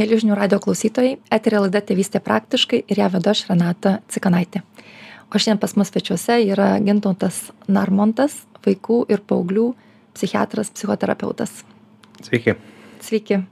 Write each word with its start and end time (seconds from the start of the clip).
Mėly 0.00 0.16
žinių 0.16 0.32
radio 0.32 0.56
klausytojai, 0.64 1.18
eterė 1.28 1.58
laida 1.66 1.82
Tėvystė 1.84 2.22
praktiškai 2.24 2.78
ir 2.88 3.00
ją 3.02 3.10
vedu 3.12 3.28
aš 3.34 3.42
Renata 3.50 3.98
Cikanaitė. 4.08 4.62
O 5.28 5.36
šiandien 5.36 5.60
pas 5.60 5.74
mus 5.76 5.90
svečiuose 5.92 6.38
yra 6.46 6.70
Gintautas 6.80 7.50
Narmontas, 7.68 8.38
vaikų 8.64 9.02
ir 9.12 9.20
paauglių 9.28 9.66
psichiatras, 10.16 10.72
psichoterapeutas. 10.72 11.52
Sveiki. 12.24 12.56
Sveiki. 13.04 13.42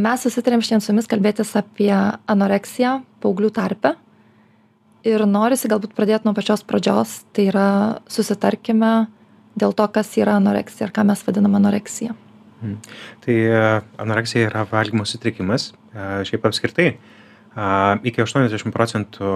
Mes 0.00 0.24
susitarėm 0.24 0.64
šiandien 0.64 0.86
su 0.86 0.94
jumis 0.94 1.12
kalbėtis 1.12 1.52
apie 1.60 1.92
anoreksiją 1.92 2.96
paauglių 3.20 3.52
tarpe. 3.60 3.92
Ir 5.04 5.28
norisi 5.28 5.68
galbūt 5.68 5.92
pradėti 5.98 6.24
nuo 6.24 6.32
pačios 6.40 6.64
pradžios, 6.64 7.18
tai 7.36 7.50
yra 7.52 7.70
susitarkime 8.08 9.10
dėl 9.60 9.76
to, 9.76 9.92
kas 9.92 10.16
yra 10.16 10.40
anoreksija 10.40 10.88
ir 10.88 10.96
ką 10.96 11.10
mes 11.12 11.28
vadiname 11.28 11.60
anoreksija. 11.60 12.16
Mhm. 12.62 12.78
Tai 13.24 13.34
e, 13.34 13.82
anoreksija 13.98 14.46
yra 14.46 14.62
valgymo 14.70 15.06
sutrikimas. 15.08 15.72
E, 15.92 16.22
šiaip 16.28 16.46
apskritai, 16.46 16.88
e, 16.94 17.68
iki 18.08 18.22
80 18.22 18.74
procentų 18.74 19.32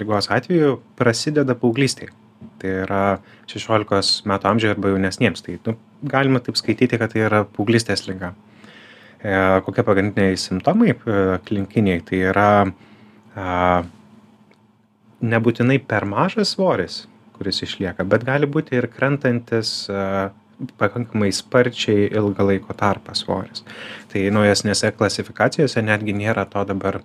lygos 0.00 0.30
atveju 0.34 0.78
prasideda 0.98 1.54
paauglystėje. 1.58 2.10
Tai 2.60 2.70
yra 2.84 3.02
16 3.50 4.24
metų 4.28 4.50
amžiuje 4.50 4.72
arba 4.74 4.94
jaunesniems. 4.94 5.44
Tai 5.44 5.58
nu, 5.68 5.76
galima 6.10 6.40
taip 6.42 6.58
skaityti, 6.58 6.98
kad 7.00 7.12
tai 7.12 7.26
yra 7.28 7.44
paauglystės 7.44 8.06
lyga. 8.08 8.34
Kokie 9.64 9.80
pagrindiniai 9.86 10.36
simptomai 10.36 10.92
klinikiniai? 11.46 12.02
Tai 12.04 12.18
yra 12.28 12.48
nebūtinai 15.24 15.78
per 15.88 16.04
mažas 16.04 16.52
svoris, 16.52 16.98
kuris 17.38 17.62
išlieka, 17.64 18.04
bet 18.04 18.26
gali 18.26 18.50
būti 18.50 18.76
ir 18.76 18.90
krentantis 18.92 19.86
pakankamai 20.78 21.30
sparčiai 21.34 22.08
ilgą 22.14 22.46
laiko 22.48 22.74
tarpą 22.78 23.14
svoris. 23.18 23.64
Tai 24.12 24.22
naujesnėse 24.34 24.92
klasifikacijose 24.96 25.82
netgi 25.82 26.14
nėra 26.16 26.46
to 26.50 26.62
dabar 26.68 27.00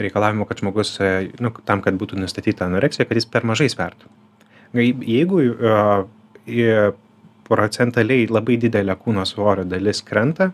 reikalavimo, 0.00 0.46
kad 0.48 0.62
žmogus, 0.62 0.94
e, 1.00 1.30
nu, 1.42 1.52
tam, 1.66 1.82
kad 1.84 1.98
būtų 2.00 2.18
nustatyta 2.20 2.66
anoreksija, 2.66 3.06
kad 3.08 3.20
jis 3.20 3.28
per 3.30 3.46
mažai 3.48 3.68
svertų. 3.72 4.10
Jeigu 4.72 5.40
uh, 5.50 6.04
procentaliai 7.48 8.28
labai 8.30 8.54
didelė 8.62 8.94
kūno 8.94 9.24
svorio 9.26 9.64
dalis 9.66 9.98
krenta 10.06 10.52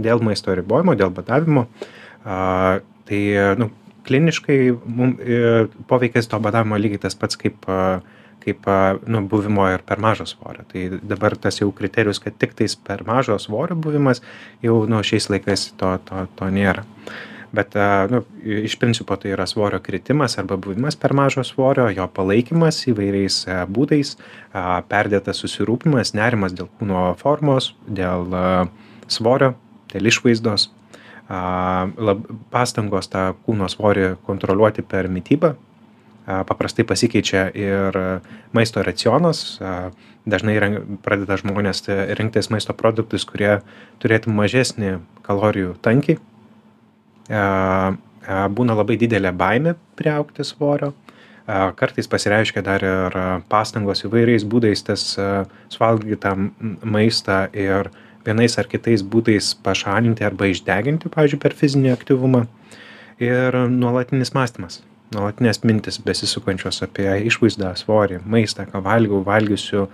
dėl 0.00 0.22
maisto 0.24 0.54
ribojimo, 0.56 0.94
dėl 0.96 1.12
badavimo, 1.12 1.66
uh, 1.68 2.80
tai 3.08 3.20
nu, 3.60 3.68
kliniškai 4.08 4.58
mum, 4.72 5.12
uh, 5.20 5.68
poveikis 5.92 6.30
to 6.32 6.40
badavimo 6.40 6.80
lygiai 6.80 7.04
tas 7.04 7.18
pats 7.20 7.36
kaip 7.40 7.68
uh, 7.68 8.00
kaip 8.40 8.68
nu, 9.06 9.22
buvimo 9.28 9.66
ir 9.72 9.84
per 9.86 10.00
mažo 10.00 10.26
svorio. 10.28 10.64
Tai 10.70 10.86
dabar 11.02 11.36
tas 11.36 11.60
jau 11.60 11.70
kriterijus, 11.76 12.22
kad 12.22 12.36
tik 12.38 12.54
tais 12.58 12.76
per 12.76 13.04
mažo 13.06 13.38
svorio 13.38 13.76
buvimas, 13.76 14.22
jau 14.64 14.82
nu, 14.88 15.02
šiais 15.06 15.30
laikais 15.32 15.70
to, 15.80 15.96
to, 16.08 16.26
to 16.38 16.48
nėra. 16.54 16.86
Bet 17.52 17.74
nu, 18.10 18.22
iš 18.62 18.76
principo 18.78 19.16
tai 19.18 19.32
yra 19.34 19.46
svorio 19.50 19.80
kritimas 19.82 20.38
arba 20.38 20.56
buvimas 20.56 20.94
per 20.96 21.12
mažo 21.18 21.42
svorio, 21.44 21.88
jo 21.90 22.06
palaikymas 22.14 22.78
įvairiais 22.92 23.40
būdais, 23.66 24.14
perdėtas 24.90 25.42
susirūpimas, 25.42 26.14
nerimas 26.14 26.54
dėl 26.54 26.70
kūno 26.78 27.08
formos, 27.18 27.72
dėl 27.90 28.30
svorio, 29.10 29.56
dėl 29.90 30.12
išvaizdos, 30.12 30.68
pastangos 32.54 33.10
tą 33.10 33.32
kūno 33.46 33.66
svorį 33.70 34.14
kontroliuoti 34.26 34.86
per 34.86 35.10
mytybą, 35.10 35.56
paprastai 36.46 36.84
pasikeičia 36.84 37.48
ir 37.54 37.96
maisto 38.52 38.82
racionas. 38.84 39.58
Dažnai 40.28 40.56
pradeda 41.04 41.38
žmonės 41.40 41.86
rinktis 42.18 42.50
maisto 42.52 42.76
produktus, 42.76 43.24
kurie 43.28 43.60
turėtų 44.02 44.32
mažesnį 44.34 44.98
kalorijų 45.26 45.76
tankį. 45.84 46.18
Būna 48.58 48.76
labai 48.76 48.98
didelė 49.00 49.32
baime 49.32 49.76
priaukti 49.98 50.44
svorio. 50.44 50.92
Kartais 51.50 52.06
pasireiškia 52.06 52.62
dar 52.62 52.84
ir 52.84 53.16
pastangos 53.50 54.04
įvairiais 54.06 54.44
būdais 54.46 54.84
tas 54.86 55.16
suvalgyti 55.72 56.20
tą 56.20 56.36
maistą 56.84 57.46
ir 57.56 57.90
vienais 58.26 58.54
ar 58.60 58.68
kitais 58.70 59.02
būdais 59.02 59.54
pašalinti 59.64 60.26
arba 60.26 60.50
išdeginti, 60.52 61.10
pavyzdžiui, 61.10 61.40
per 61.42 61.56
fizinį 61.56 61.96
aktyvumą. 61.96 62.44
Ir 63.20 63.56
nuolatinis 63.72 64.32
mąstymas 64.36 64.82
nuolatinės 65.14 65.62
mintys 65.66 65.98
besisukančios 66.04 66.82
apie 66.86 67.08
išvaizdą, 67.26 67.72
svorį, 67.78 68.20
maistą, 68.30 68.66
ką 68.70 68.82
valgiau, 68.84 69.22
valgysiu, 69.26 69.88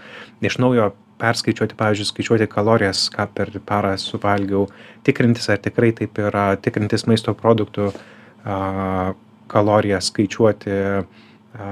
iš 0.44 0.58
naujo 0.62 0.90
perskaičiuoti, 1.20 1.76
pavyzdžiui, 1.78 2.08
skaičiuoti 2.10 2.48
kalorijas, 2.52 3.06
ką 3.14 3.28
per 3.34 3.52
parą 3.66 3.94
suvalgiau, 4.00 4.66
tikrintis, 5.06 5.48
ar 5.52 5.60
tikrai 5.64 5.92
taip 5.96 6.18
yra, 6.20 6.50
tikrintis 6.60 7.06
maisto 7.08 7.32
produktų 7.36 7.88
a, 7.88 9.14
kalorijas, 9.52 10.10
skaičiuoti, 10.12 10.76
a, 10.76 11.70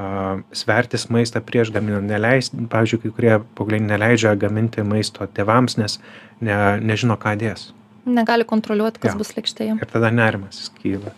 svertis 0.56 1.10
maistą 1.12 1.44
prieš 1.44 1.74
gaminant, 1.74 2.08
neleisti, 2.08 2.64
pavyzdžiui, 2.72 3.02
kai 3.04 3.14
kurie 3.18 3.38
paaugliai 3.58 3.84
neleidžia 3.84 4.32
gaminti 4.40 4.84
maisto 4.86 5.28
tėvams, 5.36 5.76
nes 5.80 5.98
ne, 6.40 6.56
nežino, 6.80 7.18
ką 7.20 7.36
dės. 7.40 7.72
Negali 8.08 8.44
kontroliuoti, 8.48 9.00
kas 9.00 9.16
bus 9.16 9.32
lėkštėje. 9.36 9.78
Ir 9.80 9.92
tada 9.92 10.10
nerimas 10.12 10.66
kyla. 10.80 11.12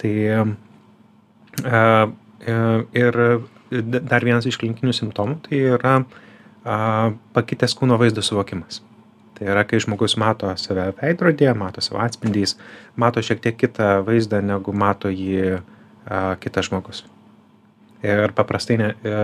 Tai 0.00 0.12
Ir 1.64 3.20
dar 3.70 4.24
vienas 4.24 4.46
iš 4.46 4.58
klinikinių 4.60 4.94
simptomų 4.94 5.40
tai 5.46 5.62
yra 5.76 5.96
pakitęs 7.36 7.74
kūno 7.78 7.98
vaizdo 8.00 8.22
suvokimas. 8.24 8.82
Tai 9.36 9.50
yra, 9.52 9.66
kai 9.68 9.80
žmogus 9.82 10.16
mato 10.16 10.48
save 10.56 10.86
veidrodėje, 10.96 11.52
mato 11.58 11.82
savo 11.84 12.00
atspindys, 12.00 12.56
mato 12.96 13.20
šiek 13.20 13.42
tiek 13.44 13.58
kitą 13.60 13.98
vaizdą, 14.06 14.40
negu 14.40 14.72
mato 14.72 15.12
jį 15.12 15.58
kitas 16.40 16.70
žmogus. 16.70 17.02
Ir 18.06 18.32
paprastai, 18.36 18.78
ne, 18.80 18.88
e, 19.04 19.20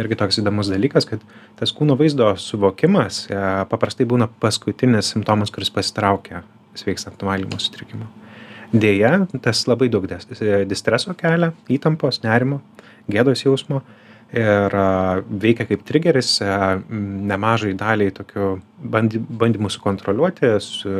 irgi 0.00 0.18
toks 0.18 0.40
įdomus 0.40 0.70
dalykas, 0.72 1.06
kad 1.06 1.22
tas 1.58 1.72
kūno 1.76 1.94
vaizdo 1.98 2.32
suvokimas 2.40 3.26
e, 3.28 3.40
paprastai 3.70 4.06
būna 4.08 4.30
paskutinis 4.42 5.12
simptomas, 5.12 5.52
kuris 5.54 5.70
pasitraukia 5.74 6.42
sveikstant 6.76 7.22
valgymo 7.26 7.60
sutrikimu 7.60 8.08
deja 8.72 9.26
tas 9.42 9.66
labai 9.68 9.88
daug 9.92 10.06
distreso 10.06 11.14
kelia 11.18 11.52
įtampos 11.72 12.22
nerimo 12.24 12.60
gėdos 13.10 13.44
jausmo 13.44 13.82
ir 14.34 14.74
veikia 15.42 15.66
kaip 15.68 15.84
trigeris 15.86 16.40
nemažai 16.42 17.76
daliai 17.78 18.14
tokių 18.14 18.48
bandy, 18.82 19.20
bandymų 19.22 19.70
sukontroliuoti, 19.70 20.50
su, 20.60 20.90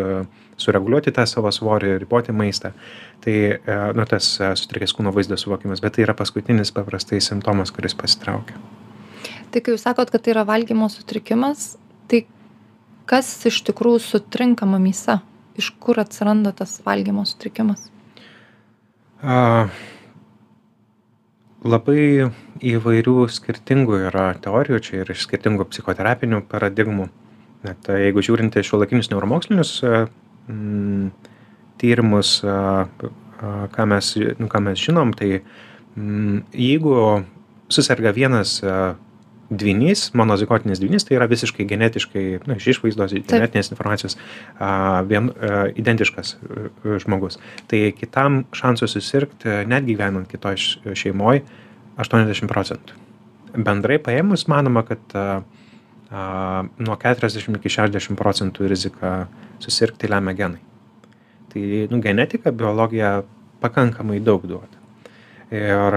sureguliuoti 0.62 1.12
tą 1.14 1.26
savo 1.26 1.50
svorį, 1.52 1.96
riboti 2.00 2.34
maistą. 2.36 2.70
Tai 3.24 3.36
nu, 3.98 4.06
tas 4.08 4.30
sutrikęs 4.62 4.94
kūno 4.96 5.12
vaizdo 5.14 5.38
suvokimas, 5.40 5.82
bet 5.82 5.96
tai 5.96 6.06
yra 6.06 6.14
paskutinis 6.16 6.72
paprastai 6.76 7.18
simptomas, 7.24 7.74
kuris 7.74 7.98
pasitraukia. 7.98 8.56
Tai 9.50 9.62
kai 9.62 9.74
jūs 9.74 9.86
sakot, 9.86 10.10
kad 10.12 10.22
tai 10.22 10.36
yra 10.36 10.46
valgymo 10.46 10.88
sutrikimas, 10.92 11.74
tai 12.10 12.24
kas 13.10 13.30
iš 13.50 13.62
tikrųjų 13.66 14.02
sutrinka 14.04 14.68
mamyse? 14.70 15.18
Iš 15.58 15.72
kur 15.82 16.00
atsiranda 16.00 16.52
tas 16.56 16.78
valgymo 16.86 17.24
sutrikimas? 17.28 17.88
A, 19.22 19.68
labai 21.64 22.30
įvairių 22.64 23.16
skirtingų 23.32 24.00
yra 24.10 24.26
teorijų, 24.42 24.80
čia 24.84 24.98
ir 25.02 25.12
iš 25.14 25.24
skirtingų 25.26 25.68
psichoterapinių 25.70 26.42
paradigmų. 26.50 27.08
Net 27.66 27.88
jeigu 27.90 28.22
žiūrint 28.22 28.56
į 28.56 28.64
šiuolaikinius 28.66 29.10
neuromokslinius 29.10 29.72
m, 29.86 31.08
tyrimus, 31.80 32.38
a, 32.44 32.86
a, 32.86 33.54
ką, 33.72 33.88
mes, 33.90 34.12
nu, 34.38 34.50
ką 34.52 34.62
mes 34.68 34.84
žinom, 34.84 35.16
tai 35.16 35.40
m, 35.96 36.44
jeigu 36.52 37.24
susirga 37.72 38.12
vienas 38.14 38.60
a, 38.62 38.94
dvynys 39.50 40.08
monozigotinis 40.18 40.80
dvynys 40.82 41.06
tai 41.06 41.18
yra 41.18 41.28
visiškai 41.30 41.66
genetiškai 41.68 42.24
na 42.48 42.56
iš 42.58 42.70
išvaizdos 42.74 43.14
genetinės 43.28 43.70
informacijos 43.72 44.18
a 44.58 45.02
vien 45.06 45.30
a 45.30 45.66
identiškas 45.74 46.36
žmogus. 47.04 47.38
Tai 47.70 47.82
kitam 47.98 48.44
šansų 48.56 48.90
susirgt 48.90 49.46
netgi 49.46 49.94
gyvenant 49.94 50.30
kitoj 50.30 50.58
šeimoj 50.98 51.44
aštuoniasdešim 51.96 52.50
procentų. 52.50 52.98
Bendrai 53.56 54.00
paėmus 54.02 54.48
manoma 54.50 54.82
kad 54.84 55.14
a 55.16 55.28
a 56.10 56.64
nuo 56.78 56.96
keturiasdešim 57.02 57.58
iki 57.58 57.70
šešiasdešim 57.72 58.18
procentų 58.18 58.68
riziką 58.70 59.12
susirgti 59.62 60.10
lemia 60.10 60.36
genai. 60.38 60.62
Tai 61.50 61.62
nu 61.90 62.00
genetika 62.02 62.52
biologija 62.54 63.24
pakankamai 63.60 64.20
daug 64.22 64.44
duoda. 64.46 64.82
Ir 65.50 65.96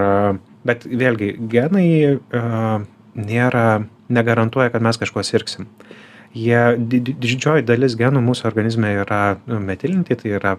bet 0.66 0.86
vėlgi 0.86 1.36
genai 1.52 2.18
a 2.34 2.82
nėra, 3.16 3.84
negarantuoja, 4.10 4.72
kad 4.74 4.86
mes 4.86 5.00
kažko 5.02 5.24
sirgsim. 5.26 5.70
Jie, 6.38 6.60
didžioji 6.78 7.66
dalis 7.66 7.96
genų 7.98 8.22
mūsų 8.22 8.46
organizme 8.52 8.92
yra 9.02 9.40
nu, 9.50 9.58
metilinti, 9.66 10.18
tai 10.20 10.36
yra, 10.38 10.56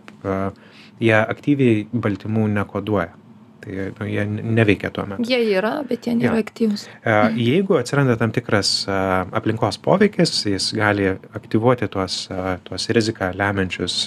jie 0.99 1.17
aktyviai 1.20 1.85
baltymų 1.93 2.49
nekoduoja. 2.56 3.12
Tai 3.61 3.75
nu, 3.99 4.07
jie 4.09 4.23
neveikia 4.27 4.89
tuo 4.91 5.03
metu. 5.05 5.25
Jie 5.29 5.39
yra, 5.59 5.83
bet 5.85 6.07
jie 6.09 6.15
nėra 6.17 6.39
Jo. 6.39 6.45
aktyvūs. 6.47 6.85
E, 7.05 7.17
Jeigu 7.45 7.77
atsiranda 7.77 8.15
tam 8.17 8.31
tikras 8.33 8.71
e, 8.89 8.95
aplinkos 9.37 9.77
poveikis, 9.85 10.33
jis 10.49 10.71
gali 10.79 11.11
aktyvuoti 11.37 11.89
tuos, 11.93 12.23
e, 12.33 12.57
tuos 12.65 12.89
riziką 12.97 13.29
lemiančius, 13.37 13.99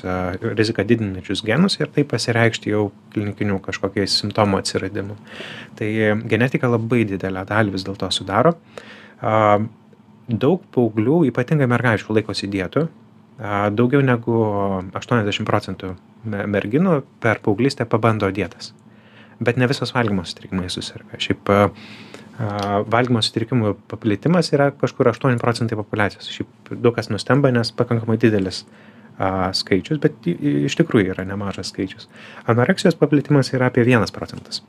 riziką 0.57 0.85
didinančius 0.89 1.44
genus 1.45 1.77
ir 1.79 1.91
tai 1.94 2.01
pasireikšti 2.03 2.73
jau 2.73 2.88
klinikinių 3.13 3.59
kažkokiais 3.67 4.17
simptomų 4.23 4.57
atsiradimu. 4.63 5.19
Tai 5.77 5.91
genetika 6.33 6.71
labai 6.73 7.03
didelę 7.13 7.45
dalį 7.53 7.75
vis 7.77 7.85
dėlto 7.85 8.09
sudaro. 8.13 8.55
Daug 10.33 10.61
paauglių, 10.73 11.17
ypatingai 11.29 11.67
mergaičių, 11.69 12.13
laikosi 12.15 12.47
dietų. 12.51 12.88
Daugiau 13.75 14.01
negu 14.05 14.35
80 14.95 15.45
procentų 15.47 15.95
me- 16.25 16.45
merginų 16.47 17.01
per 17.19 17.39
paauglystę 17.44 17.85
pabando 17.89 18.29
dietas. 18.31 18.71
Bet 19.39 19.57
ne 19.57 19.68
visos 19.71 19.94
valgymo 19.95 20.25
sutrikimai 20.27 20.69
susirga. 20.69 21.18
Šiaip 21.18 21.50
valgymo 22.89 23.21
sutrikimų 23.21 23.75
paplitimas 23.91 24.51
yra 24.53 24.71
kažkur 24.75 25.09
8 25.12 25.41
procentai 25.41 25.77
populacijos. 25.80 26.30
Šiaip 26.33 26.74
daug 26.81 26.95
kas 26.97 27.09
nustemba, 27.13 27.51
nes 27.53 27.71
pakankamai 27.77 28.18
didelis 28.21 28.63
skaičius, 29.53 30.00
bet 30.01 30.25
iš 30.25 30.74
tikrųjų 30.80 31.13
yra 31.13 31.25
nemažas 31.30 31.69
skaičius. 31.69 32.07
Anoreksijos 32.50 32.97
paplitimas 32.97 33.53
yra 33.53 33.69
apie 33.69 33.85
1 33.85 34.09
procentas. 34.15 34.63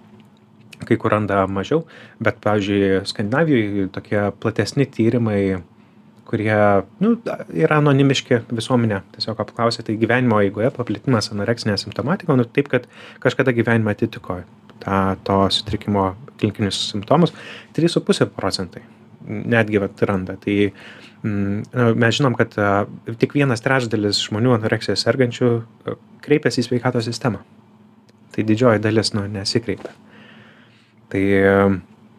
Kai 0.85 0.99
kur 1.01 1.15
randa 1.15 1.47
mažiau, 1.49 1.87
bet, 2.21 2.37
pavyzdžiui, 2.45 3.07
Skandinavijoje 3.09 3.87
tokie 3.95 4.21
platesni 4.43 4.85
tyrimai, 4.85 5.63
kurie 6.29 6.57
nu, 7.05 7.15
yra 7.53 7.79
anonimiški 7.83 8.41
visuomenė, 8.55 9.03
tiesiog 9.17 9.41
apklausė, 9.45 9.85
tai 9.87 9.99
gyvenimo 10.01 10.41
eigoje 10.45 10.71
paplitimas 10.75 11.31
anoreksinė 11.35 11.77
simptomatika, 11.81 12.37
nu, 12.39 12.47
taip, 12.49 12.71
kad 12.73 12.89
kažkada 13.25 13.55
gyvenime 13.57 13.93
atitiko 13.95 14.41
tą, 14.85 15.01
to 15.27 15.39
sutrikimo 15.55 16.13
klinikinius 16.41 16.81
simptomus, 16.91 17.35
3,5 17.77 18.31
procentai 18.35 18.85
netgi 19.25 19.81
vat, 19.83 20.03
randa. 20.03 20.37
Tai 20.41 20.57
mm, 21.23 21.97
mes 22.01 22.19
žinom, 22.19 22.37
kad 22.39 22.57
a, 22.61 22.71
tik 23.21 23.37
vienas 23.37 23.65
trečdalis 23.65 24.21
žmonių 24.27 24.57
anoreksija 24.59 24.97
sergančių 25.01 25.51
kreipiasi 26.25 26.63
į 26.63 26.69
sveikatos 26.69 27.09
sistemą. 27.09 27.43
Tai 28.35 28.47
didžioji 28.47 28.83
dalis 28.83 29.13
nu, 29.15 29.27
nesikreipia. 29.31 29.93
Tai 31.13 31.25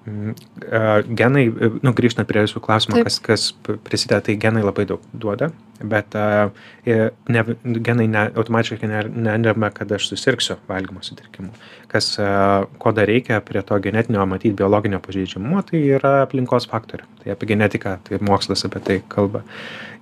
genai, 0.05 1.45
e, 1.49 1.69
nu, 1.81 1.91
grįžtant 1.97 2.27
prie 2.29 2.43
jūsų 2.43 2.61
klausimo, 2.61 2.97
Taip. 2.99 3.07
kas, 3.07 3.17
kas 3.25 3.77
prisideda, 3.87 4.21
tai 4.27 4.35
genai 4.37 4.61
labai 4.61 4.85
daug 4.89 5.01
duoda, 5.17 5.49
bet 5.81 6.13
e, 6.15 6.97
ne, 7.33 7.43
genai 7.87 8.05
ne, 8.11 8.25
automatiškai 8.37 8.89
ne- 8.91 9.01
nelemia, 9.09 9.71
kad 9.73 9.91
aš 9.97 10.11
susirgsiu 10.11 10.59
valgymo 10.69 11.01
sutrikimu. 11.05 11.49
Kas, 11.89 12.11
a, 12.21 12.67
ko 12.81 12.93
dar 12.93 13.09
reikia 13.09 13.41
prie 13.45 13.65
to 13.65 13.79
genetinio, 13.81 14.27
matyti, 14.29 14.53
biologinio 14.61 15.01
pažeidžiamumo, 15.01 15.65
tai 15.71 15.81
yra 15.97 16.13
aplinkos 16.27 16.69
faktorių. 16.69 17.09
Tai 17.23 17.33
apie 17.33 17.49
genetiką, 17.55 17.97
tai 18.05 18.21
mokslas 18.21 18.65
apie 18.69 18.83
tai 18.85 19.01
kalba. 19.09 19.41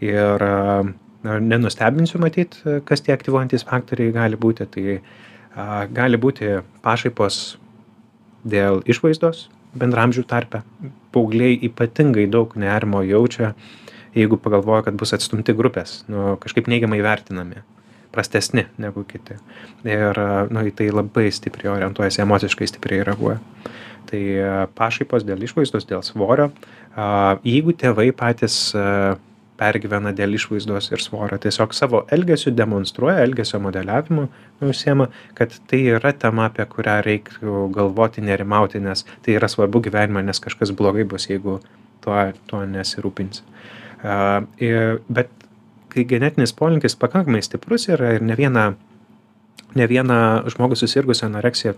Ir 0.04 0.44
na, 0.44 1.40
nenustebinsiu 1.40 2.20
matyti, 2.20 2.80
kas 2.84 3.06
tie 3.06 3.16
aktyvuojantis 3.16 3.64
faktoriai 3.72 4.12
gali 4.16 4.40
būti. 4.40 4.68
Tai 4.68 5.00
a, 5.00 5.84
gali 5.88 6.20
būti 6.20 6.58
pašaipos 6.84 7.44
dėl 8.44 8.84
išvaizdos 8.84 9.48
bendramžių 9.80 10.26
tarpe. 10.30 10.64
Paugliai 11.14 11.58
ypatingai 11.68 12.26
daug 12.32 12.56
nerimo 12.60 13.04
jaučia, 13.06 13.54
jeigu 14.18 14.38
pagalvoja, 14.42 14.88
kad 14.88 14.98
bus 14.98 15.14
atstumti 15.16 15.56
grupės, 15.58 16.02
nu, 16.10 16.34
kažkaip 16.42 16.70
neigiamai 16.70 17.02
vertinami, 17.06 17.64
prastesni 18.14 18.68
negu 18.82 19.06
kiti. 19.10 19.38
Ir 19.90 20.20
nu, 20.54 20.66
į 20.70 20.74
tai 20.78 20.90
labai 20.94 21.30
stipriai 21.34 21.74
orientuojasi, 21.78 22.22
emociškai 22.26 22.70
stipriai 22.70 23.06
reaguoja. 23.08 23.40
Tai 24.10 24.22
a, 24.22 24.56
pašaipos 24.78 25.26
dėl 25.26 25.46
išvaizdos, 25.48 25.88
dėl 25.90 26.04
svorio. 26.06 26.52
Jeigu 27.46 27.74
tėvai 27.78 28.12
patys 28.18 28.58
a, 28.78 29.16
pergyvena 29.64 30.12
dėl 30.16 30.36
išvaizdos 30.38 30.92
ir 30.92 31.04
svorio, 31.04 31.40
tiesiog 31.42 31.76
savo 31.76 32.04
elgesiu 32.14 32.52
demonstruoja, 32.56 33.24
elgesio 33.24 33.62
modeliavimu 33.64 34.28
užsiema, 34.64 35.10
kad 35.38 35.56
tai 35.70 35.82
yra 35.98 36.14
tema, 36.16 36.50
apie 36.52 36.66
kurią 36.70 36.98
reiktų 37.08 37.68
galvoti, 37.76 38.24
nerimauti, 38.26 38.84
nes 38.84 39.06
tai 39.26 39.38
yra 39.40 39.50
svarbu 39.52 39.84
gyvenime, 39.88 40.24
nes 40.28 40.44
kažkas 40.44 40.76
blogai 40.76 41.08
bus, 41.08 41.30
jeigu 41.32 41.60
tuo, 42.04 42.20
tuo 42.50 42.64
nesirūpinsi. 42.68 43.48
Uh, 44.04 44.44
ir, 44.60 45.00
bet 45.08 45.32
kai 45.94 46.04
genetinis 46.10 46.56
polinkis 46.58 46.98
pakankamai 47.00 47.44
stiprus 47.46 47.88
yra 47.92 48.18
ir 48.18 48.26
ne 48.26 48.36
vieną, 48.40 48.66
ne 49.80 49.90
vieną 49.90 50.20
žmogų 50.52 50.80
susirgusią 50.80 51.30
anoreksiją 51.32 51.76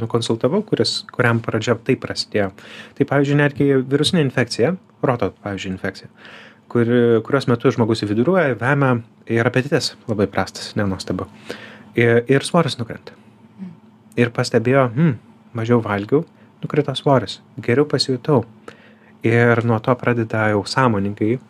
nukonsultavau, 0.00 0.62
kuris, 0.66 1.02
kuriam 1.14 1.40
pradžia 1.42 1.76
tai 1.82 1.96
prasidėjo. 2.00 2.50
Tai 2.98 3.06
pavyzdžiui, 3.10 3.38
netgi 3.40 3.68
virusinė 3.82 4.22
infekcija, 4.26 4.74
roto, 5.02 5.32
pavyzdžiui, 5.44 5.72
infekcija, 5.74 6.10
kur, 6.72 6.88
kurios 7.26 7.48
metu 7.50 7.72
žmogus 7.74 8.04
įviduruoja, 8.06 8.56
vemia 8.60 8.96
ir 9.30 9.46
apetitas 9.46 9.94
labai 10.08 10.26
prastas, 10.30 10.72
nenuostabu. 10.78 11.28
Ir, 11.98 12.24
ir 12.30 12.46
svoris 12.46 12.78
nukrenta. 12.80 13.14
Ir 14.18 14.30
pastebėjo, 14.34 14.88
hm, 14.94 15.12
mažiau 15.54 15.80
valgiau, 15.82 16.24
nukrito 16.62 16.94
svoris, 16.98 17.40
geriau 17.62 17.86
pasijutau. 17.88 18.44
Ir 19.24 19.64
nuo 19.64 19.78
to 19.80 19.94
pradeda 19.96 20.48
jau 20.52 20.64
sąmoningai 20.68 21.36
e, 21.36 21.40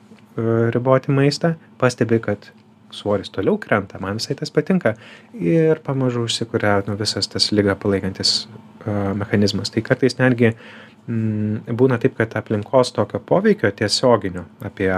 riboti 0.75 1.11
maistą, 1.15 1.55
pastebi, 1.81 2.21
kad 2.23 2.53
svoris 2.95 3.31
toliau 3.35 3.59
krenta, 3.59 3.99
man 4.01 4.21
visai 4.21 4.37
tas 4.39 4.53
patinka. 4.55 4.95
Ir 5.35 5.81
pamažu 5.85 6.25
užsikuria 6.29 6.81
nu, 6.87 6.97
visas 7.01 7.29
tas 7.31 7.51
lygą 7.53 7.75
palaikantis 7.81 8.45
uh, 8.47 9.11
mechanizmas. 9.19 9.73
Tai 9.75 9.83
kartais 9.83 10.19
netgi 10.21 10.53
mm, 10.53 10.59
būna 11.07 11.99
taip, 12.01 12.17
kad 12.17 12.35
aplinkos 12.39 12.93
tokio 12.97 13.21
poveikio 13.21 13.71
tiesioginio 13.77 14.47
apie 14.65 14.91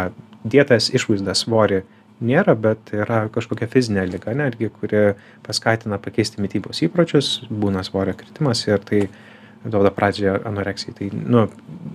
dietas, 0.46 0.90
išvaizdą, 0.94 1.34
svorį 1.34 1.82
nėra, 2.22 2.54
bet 2.56 2.92
yra 2.96 3.26
kažkokia 3.32 3.68
fizinė 3.68 4.06
lyga 4.08 4.34
netgi, 4.36 4.70
kuri 4.72 5.16
paskatina 5.46 5.98
pakeisti 6.02 6.40
mytybos 6.40 6.82
įpročius, 6.86 7.40
būna 7.50 7.82
svorio 7.84 8.14
kritimas 8.16 8.62
ir 8.68 8.80
tai 8.86 9.06
duoda 9.66 9.90
pradžią 9.90 10.38
anoreksijai. 10.46 10.94
Tai, 10.96 11.10
nu, 11.26 11.46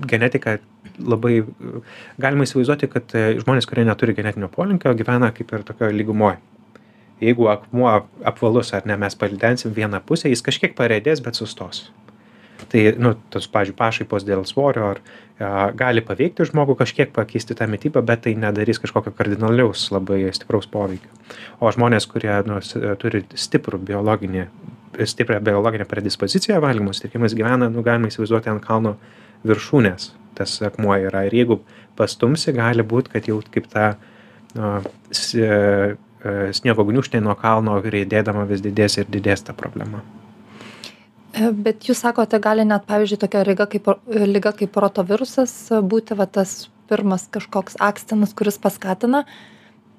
genetika 0.08 0.58
labai, 1.00 1.42
galima 2.22 2.46
įsivaizduoti, 2.46 2.90
kad 2.92 3.16
e, 3.16 3.26
žmonės, 3.42 3.68
kurie 3.70 3.86
neturi 3.88 4.16
genetinio 4.18 4.52
polinkio, 4.52 4.94
gyvena 4.98 5.32
kaip 5.36 5.54
ir 5.56 5.64
tokio 5.68 5.90
lygumoje. 5.96 6.42
Jeigu 7.22 7.48
akmuo 7.54 7.90
apvalus 8.26 8.74
ar 8.74 8.88
ne, 8.90 8.98
mes 9.00 9.16
palidensim 9.16 9.74
vieną 9.76 10.02
pusę, 10.06 10.30
jis 10.30 10.42
kažkiek 10.44 10.74
paredės, 10.78 11.22
bet 11.24 11.38
sustos. 11.38 11.86
Tai, 12.70 12.82
nu, 13.02 13.16
tos, 13.34 13.48
pažiūrėjau, 13.52 13.78
pašaipos 13.80 14.26
dėl 14.28 14.44
svorio 14.46 14.92
ar 14.92 15.02
a, 15.02 15.72
gali 15.78 16.04
paveikti 16.06 16.46
žmogų, 16.50 16.76
kažkiek 16.82 17.10
pakeisti 17.16 17.58
tą 17.58 17.66
mytybą, 17.72 18.04
bet 18.06 18.26
tai 18.28 18.36
nedarys 18.38 18.82
kažkokio 18.84 19.14
kardinaliaus 19.18 19.88
labai 19.94 20.28
stipraus 20.36 20.70
poveikio. 20.72 21.10
O 21.64 21.72
žmonės, 21.74 22.08
kurie 22.12 22.34
nu, 22.48 22.60
turi 23.02 23.24
stiprų 23.34 23.82
biologinį, 23.90 24.46
stiprią 25.10 25.42
biologinę 25.44 25.88
predispoziciją 25.90 26.62
valgymo 26.62 26.94
sutrikimais 26.94 27.36
gyvena, 27.38 27.72
nu, 27.72 27.84
galima 27.86 28.12
įsivaizduoti 28.12 28.54
ant 28.54 28.66
kalno 28.66 28.98
viršūnės 29.48 30.12
tas 30.38 30.62
akmuo 30.66 30.96
yra. 31.02 31.26
Ir 31.28 31.36
jeigu 31.42 31.60
pastumsi, 32.00 32.54
gali 32.56 32.86
būti, 32.88 33.14
kad 33.16 33.28
jau 33.30 33.42
kaip 33.54 33.68
ta 33.72 33.92
nu, 34.56 34.78
sniego 36.56 36.88
gniužtė 36.88 37.22
nuo 37.24 37.36
kalno 37.40 37.80
reidėdama 37.82 38.46
vis 38.50 38.64
didės 38.64 39.00
ir 39.02 39.10
didės 39.12 39.48
ta 39.48 39.58
problema. 39.58 40.04
E, 41.32 41.52
Bet 41.52 41.88
jūs 41.88 42.04
sakote, 42.04 42.40
gali 42.44 42.66
net, 42.68 42.86
pavyzdžiui, 42.90 43.20
tokia 43.22 43.46
lyga 43.48 43.68
kaip, 43.72 43.88
lyga 44.08 44.54
kaip 44.58 44.78
rotavirusas 44.84 45.54
būti 45.84 46.18
va, 46.20 46.28
tas 46.28 46.70
pirmas 46.92 47.28
kažkoks 47.32 47.80
akstinas, 47.80 48.36
kuris 48.36 48.60
paskatina. 48.62 49.24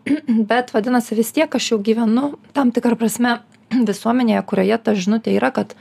Bet 0.50 0.74
vadinasi, 0.74 1.16
vis 1.16 1.32
tiek 1.32 1.54
aš 1.54 1.72
jau 1.72 1.80
gyvenu 1.80 2.34
tam 2.56 2.74
tikrą 2.74 2.98
prasme 3.00 3.38
visuomenėje, 3.90 4.44
kurioje 4.50 4.78
ta 4.84 4.94
žinutė 4.98 5.38
yra, 5.38 5.52
kad 5.54 5.76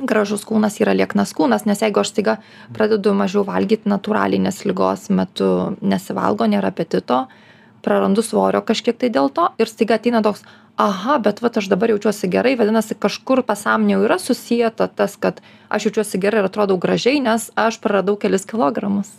gražus 0.00 0.42
kūnas 0.48 0.80
yra 0.82 0.94
lieknas 0.96 1.30
kūnas, 1.38 1.68
nes 1.68 1.78
jeigu 1.78 2.02
aš 2.02 2.10
staiga 2.10 2.38
pradedu 2.74 3.12
mažiau 3.14 3.44
valgyti 3.46 3.90
natūraliai, 3.90 4.42
nes 4.42 4.58
lygos 4.66 5.06
metu 5.14 5.76
nesivalgo, 5.86 6.48
nėra 6.50 6.72
apetito, 6.74 7.24
prarandu 7.84 8.24
svorio 8.26 8.64
kažkiek 8.66 8.98
tai 8.98 9.12
dėl 9.14 9.30
to 9.30 9.46
ir 9.60 9.70
staiga 9.70 10.00
ateina 10.00 10.22
toks, 10.24 10.42
aha, 10.76 11.18
bet 11.22 11.40
va 11.42 11.50
aš 11.54 11.68
dabar 11.70 11.92
jaučiuosi 11.94 12.28
gerai, 12.32 12.56
vadinasi, 12.58 12.96
kažkur 12.98 13.42
pasąmonė 13.46 13.94
jau 13.96 14.02
yra 14.08 14.18
susijęta 14.18 14.88
tas, 14.96 15.16
kad 15.16 15.40
aš 15.70 15.86
jaučiuosi 15.88 16.18
gerai 16.22 16.42
ir 16.42 16.48
atrodau 16.48 16.78
gražiai, 16.80 17.20
nes 17.22 17.50
aš 17.56 17.78
praradau 17.80 18.16
kelis 18.16 18.44
kilogramus. 18.46 19.10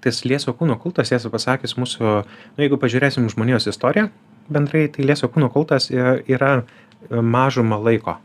Tas 0.00 0.24
lieso 0.24 0.52
kūno 0.54 0.76
kultas, 0.78 1.08
tiesą 1.10 1.30
pasakius, 1.32 1.76
mūsų, 1.78 2.02
nu, 2.56 2.62
jeigu 2.62 2.76
pažiūrėsim 2.78 3.26
žmonijos 3.32 3.66
istoriją, 3.70 4.08
bendrai, 4.52 4.86
tai 4.92 5.06
lieso 5.08 5.26
kūno 5.32 5.48
kultas 5.50 5.88
yra, 5.90 6.16
yra 6.30 6.50
mažuma 7.10 7.78
laiko, 7.82 8.18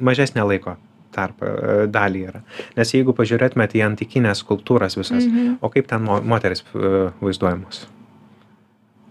mažesnė 0.00 0.44
laiko 0.46 0.76
tarp 1.14 1.42
e, 1.46 1.86
dalį 1.94 2.22
yra. 2.28 2.40
Nes 2.76 2.90
jeigu 2.90 3.12
pažiūrėtumėte 3.14 3.78
į 3.78 3.84
antikinės 3.86 4.40
kultūras 4.48 4.96
visas, 4.98 5.22
Mhm. 5.28 5.58
o 5.62 5.68
kaip 5.70 5.86
ten 5.86 6.02
mo- 6.02 6.20
moteris 6.22 6.64
e, 6.74 7.10
vaizduojamos? 7.20 7.84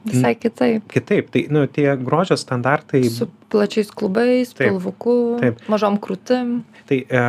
Visai 0.07 0.33
kitaip. 0.35 0.85
Kitaip, 0.91 1.29
tai 1.33 1.45
nu, 1.53 1.65
tie 1.71 1.93
grožio 1.99 2.37
standartai. 2.39 3.03
Su 3.09 3.29
plačiais 3.53 3.91
klubais, 3.93 4.53
Taip, 4.53 4.67
pilvuku, 4.69 5.17
taip. 5.41 5.61
mažom 5.71 5.99
krūtim. 6.03 6.55
Tai 6.89 6.99
e, 7.03 7.25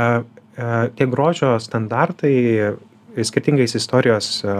e, 0.57 0.71
tie 0.99 1.09
grožio 1.11 1.55
standartai 1.63 2.35
skirtingais 3.23 3.77
istorijos 3.79 4.41
e, 4.45 4.57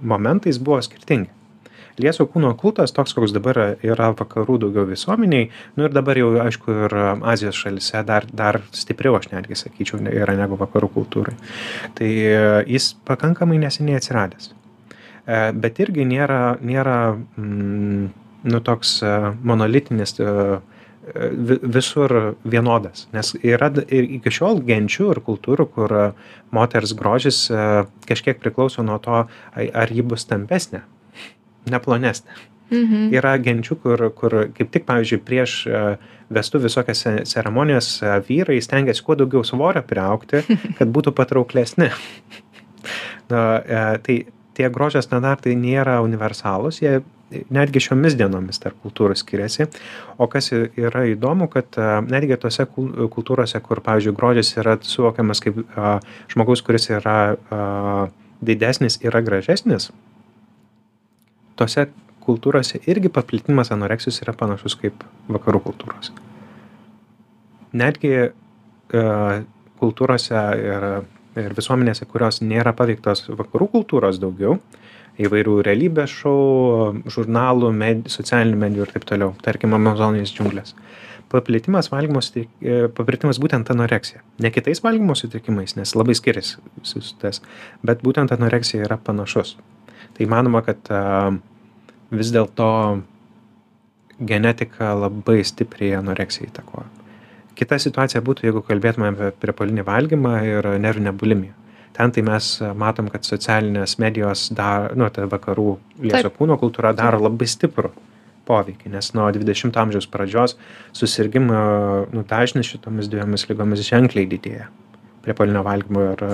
momentais 0.00 0.60
buvo 0.62 0.80
skirtingi. 0.84 1.34
Lieso 1.98 2.28
kūno 2.30 2.52
kultas, 2.54 2.92
toks 2.94 3.10
koks 3.16 3.32
dabar 3.34 3.58
yra 3.82 4.12
vakarų 4.14 4.60
daugiau 4.62 4.86
visuomeniai, 4.86 5.48
nu 5.74 5.88
ir 5.88 5.94
dabar 5.94 6.18
jau, 6.20 6.28
aišku, 6.44 6.76
ir 6.86 6.94
Azijos 7.26 7.58
šalise 7.58 8.04
dar, 8.06 8.28
dar 8.30 8.60
stipriau, 8.70 9.16
aš 9.18 9.32
netgi 9.32 9.58
sakyčiau, 9.58 9.98
yra 10.06 10.36
negu 10.38 10.58
vakarų 10.60 10.92
kultūrai. 10.94 11.34
Tai 11.98 12.12
e, 12.22 12.38
jis 12.70 12.92
pakankamai 13.08 13.58
neseniai 13.64 13.98
atsiradęs. 13.98 14.52
E, 15.28 15.38
bet 15.52 15.78
irgi 15.84 16.06
nėra, 16.08 16.56
nėra 16.64 16.98
mm, 17.14 18.08
nu, 18.48 18.60
toks 18.64 18.98
e, 19.04 19.14
monolitinis 19.44 20.16
visur 21.08 22.12
vienodas. 22.44 23.06
Nes 23.16 23.30
yra 23.40 23.70
ir 23.88 24.10
iki 24.18 24.28
šiol 24.28 24.58
genčių 24.68 25.06
ir 25.14 25.20
kultūrų, 25.24 25.64
kur 25.72 25.94
moters 26.52 26.92
grožis 26.92 27.38
kažkiek 28.04 28.36
priklauso 28.42 28.84
nuo 28.84 28.98
to, 29.00 29.22
ar 29.56 29.94
ji 29.94 30.04
bus 30.04 30.28
tampesnė 30.28 30.82
neplonesnė. 31.72 32.38
Mhm. 32.68 33.08
Yra 33.16 33.32
genčių, 33.40 33.78
kur, 33.80 34.02
kur 34.16 34.34
kaip 34.56 34.72
tik, 34.74 34.84
pavyzdžiui, 34.88 35.20
prieš 35.24 35.52
e, 35.64 35.82
vestų 36.34 36.60
visokias 36.66 37.00
ceremonijas 37.30 37.94
e, 38.02 38.18
vyrai 38.28 38.58
stengiasi 38.64 39.04
kuo 39.06 39.16
daugiau 39.16 39.44
svorio 39.46 39.80
priaukti, 39.88 40.42
kad 40.78 40.92
būtų 40.92 41.14
patrauklesni. 41.16 41.88
Na, 43.32 43.40
e, 43.64 43.80
tai 44.04 44.18
tie 44.58 44.68
grožio 44.74 45.02
standartai 45.04 45.54
nėra 45.58 46.00
universalūs, 46.04 46.82
jie 46.82 46.98
netgi 47.52 47.82
šiomis 47.84 48.16
dienomis 48.18 48.60
tarp 48.62 48.78
kultūrų 48.82 49.16
skiriasi. 49.20 49.68
O 50.18 50.28
kas 50.32 50.50
yra 50.52 51.04
įdomu, 51.12 51.48
kad 51.52 51.76
netgi 52.08 52.38
tose 52.40 52.66
kultūrose, 52.66 53.60
kur, 53.64 53.82
pavyzdžiui, 53.84 54.16
grožis 54.16 54.54
yra 54.58 54.78
suvokiamas 54.82 55.44
kaip 55.44 55.60
žmogus, 56.32 56.64
kuris 56.66 56.88
yra 56.90 57.18
didesnis, 58.44 58.98
yra 59.04 59.22
gražesnis, 59.24 59.90
tose 61.58 61.88
kultūrose 62.28 62.80
irgi 62.90 63.10
paplitimas 63.12 63.72
anoreksijos 63.74 64.22
yra 64.24 64.34
panašus 64.36 64.76
kaip 64.78 65.04
vakarų 65.32 65.62
kultūrose. 65.68 66.14
Netgi 67.78 68.12
e, 68.18 68.30
kultūrose 69.80 70.42
ir, 70.60 70.86
ir 71.44 71.54
visuomenėse, 71.56 72.06
kurios 72.10 72.42
nėra 72.44 72.74
paveiktos 72.76 73.26
vakarų 73.30 73.68
kultūros 73.74 74.20
daugiau, 74.22 74.58
įvairių 75.18 75.58
realybės 75.66 76.14
šou, 76.20 77.02
žurnalų, 77.10 77.72
med, 77.74 78.06
socialinių 78.12 78.60
medijų 78.62 78.86
ir 78.86 78.94
taip 78.94 79.06
toliau, 79.08 79.34
tarkim, 79.42 79.74
Amazonijos 79.78 80.34
džiunglės. 80.34 80.74
Paplitimas 81.28 81.90
valgymo 81.92 82.22
e, 82.24 82.46
paplitimas 82.96 83.40
būtent 83.42 83.68
anoreksija. 83.74 84.22
Ne 84.40 84.52
kitais 84.54 84.80
valgymo 84.84 85.16
sutrikimais, 85.18 85.74
nes 85.76 85.92
labai 85.98 86.16
skiriasi 86.16 86.62
tas, 87.20 87.42
bet 87.84 88.00
būtent 88.06 88.32
anoreksija 88.32 88.86
yra 88.86 88.96
panašus. 88.96 89.58
Tai 90.16 90.28
manoma, 90.30 90.62
kad 90.64 90.88
vis 92.10 92.32
dėlto 92.34 92.70
genetika 94.18 94.94
labai 94.96 95.42
stipriai 95.46 95.98
anoreksiją 95.98 96.48
įtakoja. 96.48 96.97
Kita 97.58 97.78
situacija 97.82 98.22
būtų, 98.24 98.46
jeigu 98.46 98.62
kalbėtume 98.66 99.10
apie 99.10 99.30
priepolinį 99.42 99.84
valgymą 99.86 100.34
ir 100.46 100.68
nervinę 100.78 101.12
bulimiją. 101.18 101.54
Ten 101.96 102.12
tai 102.14 102.22
mes 102.22 102.50
matom, 102.78 103.08
kad 103.10 103.26
socialinės 103.26 103.96
medijos, 103.98 104.44
dar, 104.54 104.92
nu, 104.94 105.08
tai 105.10 105.24
vakarų 105.30 105.72
lieso 106.04 106.30
kūno 106.36 106.54
kultūra 106.60 106.92
daro 106.94 107.18
labai 107.24 107.48
stiprų 107.50 107.90
poveikį, 108.48 108.92
nes 108.92 109.10
nuo 109.16 109.26
20 109.34 109.74
amžiaus 109.82 110.06
pradžios 110.08 110.54
susirgymo 110.96 111.58
nu, 112.14 112.22
dažnis 112.28 112.70
šitomis 112.70 113.10
dviejomis 113.10 113.48
lygomis 113.50 113.82
ženkliai 113.88 114.30
didėja. 114.30 114.70
Priepolinio 115.26 115.64
valgymo 115.66 116.06
ir, 116.12 116.24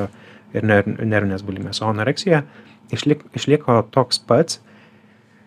ir 0.52 0.68
nervinės 0.68 1.42
bulimės. 1.46 1.80
O 1.80 1.88
anoreksija 1.88 2.44
išlik, 2.94 3.24
išliko 3.40 3.80
toks 3.96 4.20
pats, 4.28 4.60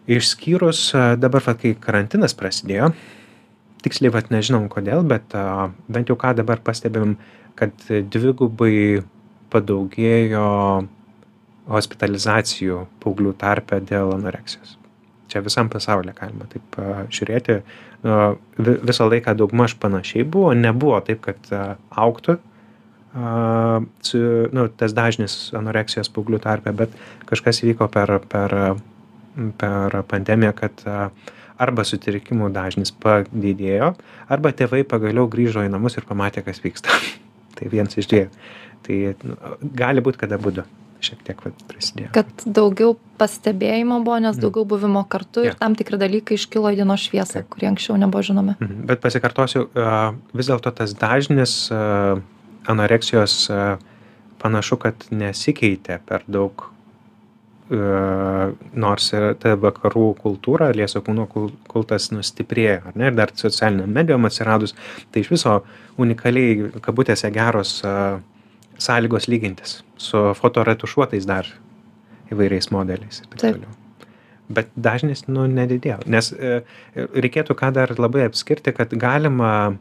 Išskyrus 0.08 0.94
dabar, 1.20 1.44
va, 1.44 1.54
kai 1.60 1.74
karantinas 1.84 2.32
prasidėjo, 2.40 2.94
tiksliai 3.88 4.14
vat 4.14 4.32
nežinom 4.34 4.68
kodėl, 4.72 5.06
bet 5.08 5.34
bent 5.88 6.12
jau 6.12 6.18
ką 6.20 6.36
dabar 6.38 6.62
pastebim, 6.64 7.16
kad 7.58 7.74
dvigubai 7.88 9.04
padaugėjo 9.54 10.48
hospitalizacijų 11.72 12.84
paauglių 13.04 13.34
tarpe 13.40 13.80
dėl 13.84 14.14
anoreksijos. 14.16 14.76
Čia 15.28 15.42
visam 15.44 15.68
pasaulyje 15.72 16.16
galima 16.16 16.46
taip 16.52 16.78
žiūrėti. 17.12 17.58
Visą 18.88 19.08
laiką 19.10 19.34
daugmaž 19.36 19.76
panašiai 19.82 20.24
buvo, 20.24 20.54
nebuvo 20.56 21.00
taip, 21.04 21.24
kad 21.26 21.50
a, 21.52 21.64
auktų 21.90 22.38
a, 22.38 23.32
su, 24.06 24.22
nu, 24.56 24.68
tas 24.80 24.94
dažnis 24.96 25.50
anoreksijos 25.58 26.12
paauglių 26.14 26.40
tarpe, 26.44 26.72
bet 26.78 26.94
kažkas 27.28 27.64
įvyko 27.66 27.90
per, 27.92 28.14
per 28.32 28.56
per 29.58 30.02
pandemiją, 30.08 30.54
kad 30.58 30.84
arba 31.62 31.86
sutrikimų 31.88 32.50
dažnis 32.56 32.94
padidėjo, 33.04 33.94
arba 34.30 34.54
tėvai 34.56 34.84
pagaliau 34.88 35.28
grįžo 35.32 35.66
į 35.66 35.72
namus 35.74 35.98
ir 35.98 36.08
pamatė, 36.10 36.46
kas 36.46 36.62
vyksta. 36.64 36.94
tai 37.58 37.70
vienas 37.72 37.98
iš 37.98 38.10
dviejų. 38.12 38.30
Tai 38.88 39.00
nu, 39.28 39.38
gali 39.78 40.04
būti, 40.06 40.22
kada 40.22 40.40
būdu 40.42 40.66
šiek 41.04 41.20
tiek 41.26 41.42
vat, 41.46 41.58
prisidėjo. 41.70 42.10
Kad 42.16 42.46
daugiau 42.46 42.96
pastebėjimo 43.22 44.00
buvo, 44.06 44.18
nes 44.24 44.36
mm. 44.36 44.42
daugiau 44.42 44.66
buvimo 44.70 45.04
kartu 45.10 45.44
yeah. 45.44 45.54
ir 45.54 45.60
tam 45.60 45.76
tikri 45.78 46.00
dalykai 46.02 46.38
iškilo 46.40 46.72
į 46.74 46.80
dienos 46.80 47.04
šviesą, 47.06 47.42
Taip. 47.42 47.52
kurie 47.54 47.70
anksčiau 47.70 48.00
nebuvo 48.02 48.24
žinomi. 48.26 48.56
Mm. 48.58 48.88
Bet 48.90 49.04
pasikartosiu, 49.04 49.68
vis 50.34 50.50
dėlto 50.50 50.74
tas 50.80 50.96
dažnis 50.98 51.60
anoreksijos 52.68 53.38
panašu, 54.42 54.80
kad 54.82 55.08
nesikeitė 55.14 56.00
per 56.08 56.26
daug 56.28 56.66
nors 57.68 59.10
ir 59.12 59.34
ta 59.42 59.58
vakarų 59.60 60.06
kultūra, 60.22 60.70
lieso 60.76 61.02
kūno 61.04 61.26
kultas 61.68 62.10
nustiprėjo, 62.14 62.78
ar 62.88 62.96
ne, 62.96 63.10
ir 63.12 63.18
dar 63.18 63.34
socialiniam 63.36 63.92
medijom 63.92 64.28
atsiradus, 64.30 64.76
tai 65.12 65.26
iš 65.26 65.34
viso 65.34 65.58
unikaliai, 66.00 66.70
kabutėse, 66.86 67.28
geros 67.36 67.82
uh, 67.84 68.22
sąlygos 68.78 69.28
lygintis 69.28 69.84
su 69.98 70.22
fotoretušuotais 70.38 71.26
dar 71.26 71.50
įvairiais 72.32 72.70
modeliais 72.72 73.22
ir 73.22 73.28
taip, 73.32 73.40
taip. 73.42 73.58
toliau. 73.58 73.76
Bet 74.48 74.70
dažnis, 74.80 75.26
nu, 75.28 75.44
nedidėjo, 75.52 76.00
nes 76.08 76.30
e, 76.32 76.62
reikėtų 76.96 77.56
ką 77.60 77.74
dar 77.76 77.92
labai 78.00 78.24
apskirti, 78.30 78.72
kad 78.76 78.94
galima, 78.96 79.76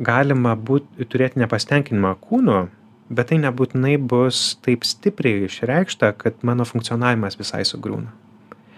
galima 0.00 0.54
būt, 0.56 0.86
turėti 1.12 1.42
nepastenkinimą 1.42 2.14
kūnu, 2.22 2.62
bet 3.08 3.30
tai 3.30 3.38
nebūtinai 3.42 3.96
bus 4.02 4.56
taip 4.66 4.86
stipriai 4.86 5.46
išreikšta, 5.46 6.12
kad 6.18 6.38
mano 6.46 6.66
funkcionavimas 6.66 7.38
visai 7.38 7.62
sugriūna. 7.68 8.12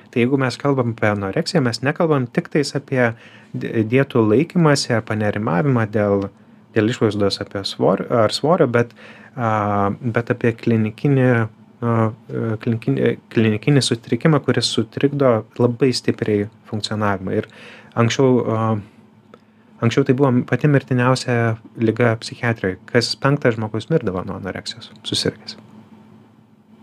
Tai 0.09 0.23
jeigu 0.23 0.39
mes 0.41 0.57
kalbam 0.61 0.95
apie 0.95 1.11
anoreksiją, 1.11 1.63
mes 1.65 1.83
nekalbam 1.85 2.27
tik 2.33 2.49
tais 2.53 2.73
apie 2.77 3.13
dietų 3.55 4.25
laikymasi 4.25 4.95
ar 4.97 5.05
panerimavimą 5.09 5.85
dėl, 5.93 6.29
dėl 6.77 6.93
išvaizdos 6.93 7.41
apie 7.45 7.65
svorio, 7.69 8.09
ar 8.25 8.33
svorio, 8.33 8.69
bet, 8.73 8.95
a, 9.37 9.93
bet 10.01 10.33
apie 10.33 10.55
klinikinį, 10.57 11.29
a, 11.37 11.97
klinikinį, 12.65 13.15
klinikinį 13.35 13.85
sutrikimą, 13.85 14.41
kuris 14.45 14.73
sutrikdo 14.77 15.43
labai 15.61 15.93
stipriai 15.97 16.49
funkcionavimą. 16.71 17.37
Ir 17.43 17.51
anksčiau 18.01 18.41
a, 18.41 18.63
anksčiau 19.85 20.07
tai 20.09 20.17
buvo 20.19 20.33
pati 20.49 20.71
mirtiniausia 20.71 21.57
liga 21.77 22.17
psichiatrijoj 22.21 22.79
kas 22.93 23.15
penktas 23.17 23.57
žmogus 23.59 23.91
mirdavo 23.93 24.25
nuo 24.27 24.39
anoreksijos 24.41 24.93
susirgęs 25.03 25.59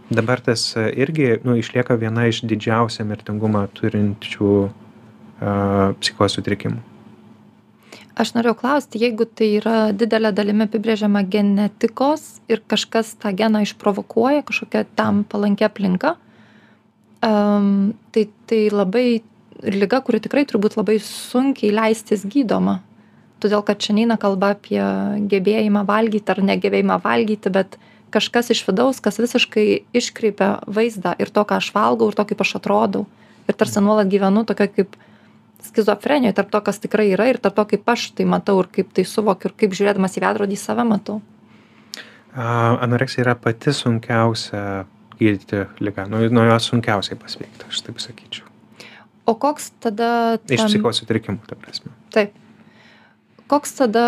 dabar 0.10 0.42
tas 0.42 0.76
e, 0.78 0.90
irgi 1.02 1.40
nu, 1.44 1.56
išlieka 1.58 1.98
viena 1.98 2.28
iš 2.30 2.44
didžiausią 2.46 3.06
mirtingumą 3.10 3.66
turinčių 3.78 4.52
uh, 4.66 5.96
psichikos 6.00 6.38
sutrikimų. 6.38 6.84
Aš 8.16 8.32
norėjau 8.38 8.56
klausti, 8.62 9.02
jeigu 9.02 9.26
tai 9.28 9.50
yra 9.58 9.78
didelė 9.92 10.32
dalimi 10.36 10.70
apibrėžiama 10.70 11.26
genetikos 11.28 12.38
ir 12.48 12.62
kažkas 12.64 13.16
tą 13.20 13.34
geną 13.36 13.66
išprovokuoja, 13.66 14.46
kažkokia 14.48 14.86
tam 14.96 15.26
palankia 15.28 15.68
aplinka, 15.68 16.14
um, 17.20 17.92
tai, 18.16 18.30
tai 18.48 18.62
labai 18.72 19.20
liga, 19.74 20.02
kuri 20.04 20.22
tikrai 20.24 20.46
turbūt 20.48 20.78
labai 20.78 20.98
sunkiai 21.02 21.74
leistis 21.74 22.26
gydoma. 22.28 22.80
Todėl, 23.44 23.62
kad 23.68 23.82
čia 23.84 23.96
neina 23.98 24.18
kalba 24.20 24.54
apie 24.56 24.80
gebėjimą 25.32 25.84
valgyti 25.88 26.32
ar 26.32 26.42
negebėjimą 26.46 27.00
valgyti, 27.04 27.52
bet 27.54 27.76
kažkas 28.16 28.54
iš 28.54 28.64
vidaus, 28.68 29.02
kas 29.04 29.20
visiškai 29.20 29.68
iškreipia 29.96 30.62
vaizdą 30.72 31.16
ir 31.20 31.32
to, 31.34 31.44
ką 31.44 31.60
aš 31.60 31.74
valgau, 31.76 32.08
ir 32.10 32.18
to, 32.18 32.26
kaip 32.30 32.46
aš 32.46 32.56
atrodau. 32.62 33.04
Ir 33.46 33.58
tarsi 33.60 33.84
nuolat 33.84 34.10
gyvenu 34.10 34.46
tokia 34.48 34.70
kaip 34.72 34.96
skizofrenijoje 35.66 36.38
tarp 36.38 36.50
to, 36.54 36.62
kas 36.66 36.82
tikrai 36.82 37.10
yra 37.12 37.28
ir 37.30 37.42
tarp 37.42 37.58
to, 37.60 37.68
kaip 37.74 37.92
aš 37.92 38.10
tai 38.18 38.26
matau 38.30 38.58
ir 38.64 38.72
kaip 38.72 38.96
tai 38.96 39.06
suvokiu 39.10 39.52
ir 39.52 39.58
kaip 39.60 39.78
žiūrėdamas 39.78 40.18
į 40.18 40.26
veidrodį 40.26 40.60
save 40.62 40.88
matau. 40.88 41.20
Anoreksija 42.36 43.28
yra 43.28 43.38
pati 43.40 43.72
sunkiausia 43.76 44.86
gydyti 45.20 45.64
lyga, 45.84 46.10
nuo, 46.12 46.26
nuo 46.32 46.50
jos 46.50 46.74
sunkiausiai 46.74 47.20
pasveikti, 47.20 47.70
aš 47.70 47.86
taip 47.86 48.04
sakyčiau 48.04 48.55
o 49.26 49.36
koks 49.36 49.72
tada 49.84 50.38
Iš 50.46 50.60
tam- 50.60 50.70
psichikos 50.70 51.02
sutrikimų, 51.02 51.40
ta 51.50 51.56
prasme. 51.60 51.92
Taip. 52.14 52.34
Koks 53.48 53.76
tada 53.78 54.04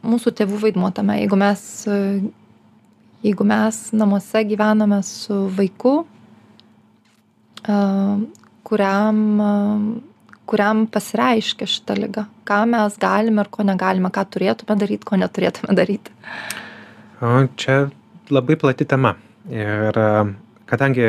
mūsų 0.00 0.32
tėvų 0.38 0.60
vaidmuo 0.62 0.88
tame, 0.96 1.18
jeigu 1.20 1.36
mes, 1.36 1.62
jeigu 3.22 3.44
mes 3.44 3.80
namuose 3.92 4.44
gyvename 4.48 5.02
su 5.04 5.42
vaiku, 5.52 6.06
kuriam, 8.64 9.18
kuriam 10.48 10.86
pasireiškia 10.90 11.68
šitą 11.68 11.96
lygą, 12.00 12.24
ką 12.48 12.62
mes 12.72 12.96
galime 13.02 13.44
ir 13.44 13.50
ko 13.52 13.62
negalime, 13.66 14.10
ką 14.14 14.24
turėtume 14.34 14.76
daryti, 14.80 15.04
ko 15.06 15.20
neturėtume 15.20 15.76
daryti. 15.78 16.14
Čia 17.60 17.76
labai 18.32 18.56
plati 18.58 18.86
tema. 18.88 19.14
Ir 19.52 19.94
kadangi 20.70 21.06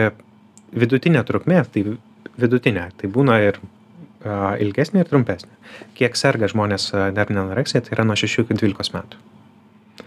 vidutinė 0.73 1.23
trukmė, 1.25 1.63
tai 1.71 1.85
vidutinė, 2.39 2.89
tai 2.97 3.09
būna 3.11 3.39
ir 3.43 3.59
a, 4.23 4.55
ilgesnė 4.63 5.03
ir 5.03 5.09
trumpesnė. 5.11 5.51
Kiek 5.97 6.15
serga 6.19 6.49
žmonės 6.51 6.89
nervinė 7.15 7.43
anoreksija, 7.45 7.83
tai 7.85 7.95
yra 7.97 8.05
nuo 8.07 8.17
6 8.19 8.45
iki 8.45 8.57
12 8.61 8.95
metų. 8.95 9.21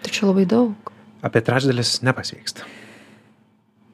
Tai 0.02 0.10
čia 0.12 0.26
labai 0.28 0.46
daug. 0.50 0.92
Apie 1.26 1.40
trečdalis 1.42 2.00
nepasveiksta. 2.06 2.66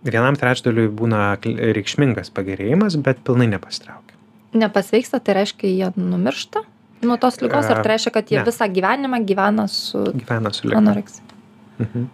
Vienam 0.02 0.34
trečdaliui 0.34 0.88
būna 0.90 1.36
reikšmingas 1.46 2.32
pagerėjimas, 2.34 2.96
bet 3.06 3.20
pilnai 3.26 3.46
nepasitraukia. 3.52 4.16
Nepasveiksta, 4.58 5.20
tai 5.22 5.36
reiškia, 5.38 5.68
jie 5.70 5.90
numiršta 5.96 6.64
nuo 7.06 7.16
tos 7.18 7.38
lygos, 7.42 7.66
ar 7.70 7.80
tai 7.82 7.94
reiškia, 7.94 8.12
kad 8.14 8.30
jie 8.30 8.38
Ne. 8.38 8.44
visą 8.46 8.66
gyvenimą 8.70 9.22
gyvena 9.26 9.68
su 9.68 9.98
Gyvena 10.14 10.52
su 10.54 10.68
anoreksija. 10.70 11.24
Mhm. 11.78 12.04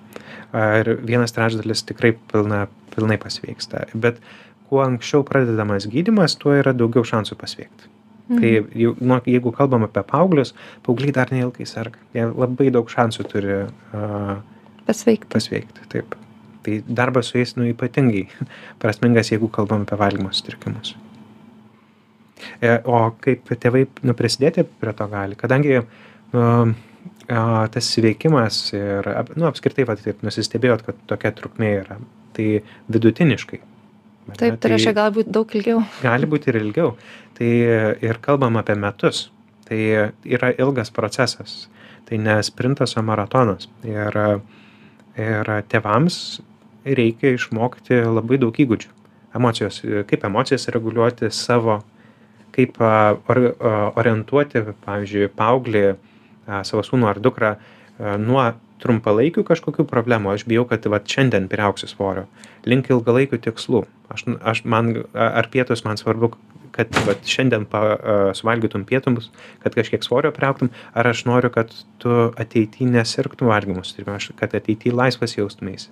Ir 0.81 0.89
vienas 1.05 1.33
trečdalis 1.33 1.83
tikrai 1.85 2.15
pilna, 2.33 2.69
pilnai 2.95 3.19
pasveiksta. 3.21 3.85
Bet 3.95 4.17
kuo 4.69 4.83
anksčiau 4.85 5.25
pradedamas 5.27 5.89
gydimas, 5.91 6.37
tuo 6.41 6.55
yra 6.59 6.75
daugiau 6.77 7.07
šansų 7.09 7.39
pasveikti. 7.41 7.91
Mhm. 8.29 8.39
Tai 8.41 8.81
jau, 8.83 8.95
nu, 9.01 9.19
jeigu 9.25 9.53
kalbam 9.57 9.87
apie 9.87 10.05
paauglius, 10.05 10.55
paaugliai 10.87 11.15
dar 11.17 11.33
neilgai 11.33 11.67
serga. 11.67 12.01
Jie 12.17 12.27
labai 12.29 12.69
daug 12.75 12.91
šansų 12.93 13.29
turi 13.33 13.55
uh, 13.65 14.39
Pasveikti. 14.89 15.33
pasveikti. 15.33 15.89
Taip. 15.93 16.17
Tai 16.65 16.79
darbas 16.89 17.31
su 17.31 17.39
jais 17.39 17.55
nu, 17.57 17.65
ypatingai 17.73 18.27
prasmingas, 18.83 19.33
jeigu 19.33 19.49
kalbam 19.53 19.87
apie 19.87 19.97
valgymo 20.01 20.33
sutrikimus. 20.33 20.95
E, 22.61 22.77
o 22.85 23.01
kaip 23.25 23.49
tėvai 23.49 23.87
nu, 24.07 24.15
prisidėti 24.19 24.65
prie 24.81 24.95
to 24.97 25.07
gali, 25.11 25.37
kadangi 25.39 25.81
a, 25.81 25.85
tas 27.73 27.89
sveikimas 27.95 28.61
ir 28.77 29.09
nu, 29.37 29.49
apskritai, 29.49 29.85
va, 29.89 29.97
taip 30.01 30.23
nusistebėjot, 30.25 30.85
kad 30.87 31.01
tokia 31.11 31.33
trukmė 31.37 31.73
yra, 31.83 31.99
tai 32.37 32.63
vidutiniškai. 32.93 33.61
Taip, 34.37 34.59
tai 34.61 34.75
reiškia 34.75 34.93
galbūt 34.97 35.31
daug 35.33 35.55
ilgiau. 35.57 35.81
gali 36.05 36.29
būti 36.29 36.51
ir 36.53 36.61
ilgiau. 36.61 36.93
Tai 37.39 37.49
ir 38.05 38.21
kalbam 38.21 38.59
apie 38.61 38.77
metus. 38.77 39.29
Tai 39.69 39.79
yra 40.25 40.53
ilgas 40.59 40.91
procesas. 40.93 41.69
Tai 42.09 42.19
ne 42.21 42.39
sprintas, 42.43 42.97
o 42.97 43.05
maratonas. 43.05 43.69
Ir, 43.85 44.19
ir 45.17 45.51
tėvams 45.69 46.19
reikia 46.85 47.35
išmokti 47.37 48.01
labai 48.05 48.41
daug 48.41 48.57
įgūdžių. 48.57 48.95
Emocijos, 49.39 49.83
kaip 50.09 50.25
emocijas 50.25 50.69
reguliuoti 50.73 51.29
savo, 51.35 51.83
kaip 52.57 52.79
or, 52.81 53.43
orientuoti, 54.01 54.65
pavyzdžiui, 54.87 55.29
paauglį, 55.37 55.85
savo 56.65 56.85
sūnų 56.87 57.11
ar 57.11 57.21
dukrą 57.23 57.53
nuo 58.23 58.47
trumpalaikių 58.83 59.45
kažkokių 59.47 59.87
problemų. 59.91 60.35
Aš 60.35 60.47
bijau, 60.49 60.65
kad 60.69 60.87
vat, 60.91 61.09
šiandien 61.11 61.49
priauksiu 61.51 61.91
svorio. 61.91 62.27
Link 62.69 62.91
ilgalaikių 62.93 63.41
tikslų. 63.49 63.85
Aš, 64.13 64.25
aš 64.41 64.63
man, 64.65 64.93
ar 65.15 65.51
pietus 65.53 65.85
man 65.87 66.01
svarbu, 66.01 66.33
kad 66.77 66.93
vat, 67.07 67.25
šiandien 67.27 67.67
pa, 67.71 67.83
suvalgytum 68.39 68.85
pietumus, 68.89 69.31
kad 69.65 69.75
kažkiek 69.77 70.05
svorio 70.07 70.33
priauktum, 70.35 70.71
ar 70.95 71.11
aš 71.11 71.25
noriu, 71.29 71.51
kad 71.55 71.73
tu 72.03 72.19
ateityje 72.39 72.91
nesirgtum 72.93 73.51
valgymus, 73.51 73.97
kad 74.39 74.55
ateityje 74.55 74.95
laisvas 74.95 75.39
jaustumėsi 75.39 75.91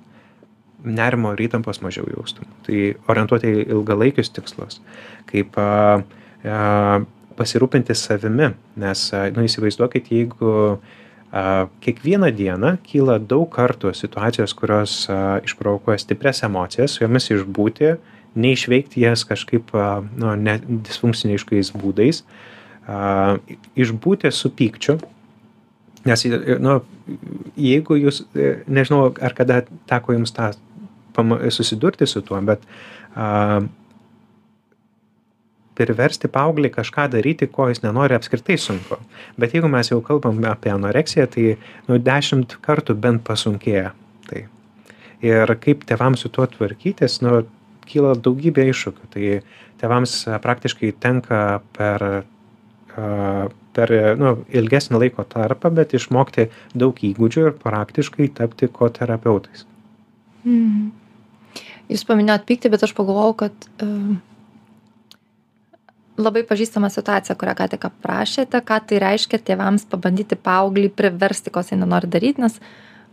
nerimo 0.86 1.32
ir 1.34 1.46
įtampos 1.46 1.80
mažiau 1.82 2.06
jaustum. 2.10 2.46
Tai 2.66 2.80
orientuoti 3.10 3.50
į 3.50 3.64
ilgalaikius 3.74 4.30
tikslus, 4.34 4.80
kaip 5.30 5.56
a, 5.60 6.02
a, 6.44 6.60
pasirūpinti 7.38 7.96
savimi, 7.96 8.52
nes, 8.80 9.02
a, 9.16 9.26
nu, 9.34 9.46
įsivaizduokit, 9.48 10.12
jeigu 10.14 10.52
a, 11.36 11.66
kiekvieną 11.84 12.30
dieną 12.36 12.76
kyla 12.86 13.18
daug 13.20 13.50
kartų 13.52 13.92
situacijos, 13.96 14.54
kurios 14.56 14.98
išprovokuoja 15.44 16.00
stiprias 16.00 16.42
emocijas, 16.46 16.96
su 16.96 17.04
jomis 17.04 17.28
išbūti, 17.34 17.96
neišveikti 18.36 19.04
jas 19.04 19.24
kažkaip 19.28 19.72
nu, 20.16 20.32
ne, 20.40 20.58
disfunkciniškais 20.88 21.74
būdais, 21.76 22.22
a, 22.88 23.36
išbūti 23.76 24.32
su 24.32 24.52
pykčiu, 24.56 24.98
Nes, 26.06 26.22
nu, 26.62 26.76
jeigu 27.58 27.96
jūs, 27.98 28.20
nežinau, 28.70 29.08
ar 29.18 29.34
kada 29.34 29.64
teko 29.90 30.14
jums 30.14 30.30
tą 30.36 30.52
susidurti 31.50 32.06
su 32.06 32.22
tuo, 32.22 32.38
bet 32.46 32.62
a, 33.16 33.64
priversti 35.76 36.30
paauglį 36.32 36.70
kažką 36.74 37.06
daryti, 37.12 37.48
ko 37.52 37.68
jis 37.70 37.82
nenori 37.84 38.16
apskritai 38.16 38.56
sunku. 38.60 38.98
Bet 39.40 39.54
jeigu 39.56 39.70
mes 39.72 39.90
jau 39.92 40.00
kalbam 40.04 40.40
apie 40.48 40.72
anoreksiją, 40.74 41.26
tai 41.32 41.56
nu, 41.88 41.98
dešimt 42.02 42.58
kartų 42.64 42.96
bent 43.00 43.24
pasunkėja. 43.26 43.92
Tai. 44.26 44.46
Ir 45.24 45.54
kaip 45.62 45.84
tėvams 45.88 46.24
su 46.24 46.32
tuo 46.32 46.48
tvarkytis, 46.50 47.20
nu, 47.24 47.44
kyla 47.86 48.16
daugybė 48.18 48.66
iššūkių. 48.72 49.12
Tai 49.14 49.30
tėvams 49.82 50.18
a, 50.30 50.40
praktiškai 50.42 50.92
tenka 51.02 51.42
per 51.76 52.08
a, 52.10 53.46
per 53.76 53.92
nu, 54.16 54.36
ilgesnį 54.56 55.00
laiko 55.02 55.24
tarpą, 55.28 55.70
bet 55.76 55.92
išmokti 55.96 56.48
daug 56.72 56.96
įgūdžių 56.96 57.42
ir 57.50 57.58
praktiškai 57.60 58.30
tapti 58.38 58.70
koterapeutais. 58.72 59.66
Mhm. 60.46 60.86
Jūs 61.92 62.02
paminėjot 62.08 62.46
pyktį, 62.48 62.72
bet 62.72 62.82
aš 62.82 62.94
pagalvojau, 62.96 63.34
kad 63.44 63.68
um, 63.84 64.16
labai 66.20 66.42
pažįstama 66.48 66.90
situacija, 66.92 67.36
kurią 67.38 67.54
ką 67.58 67.68
tik 67.74 67.86
aprašėte, 67.88 68.60
ką 68.64 68.80
tai 68.88 69.00
reiškia 69.02 69.40
tėvams 69.42 69.86
pabandyti 69.90 70.38
paauglį 70.38 70.90
priversti, 70.96 71.52
ko 71.52 71.62
jis 71.62 71.76
nenori 71.76 72.10
daryti, 72.10 72.44
nes 72.44 72.58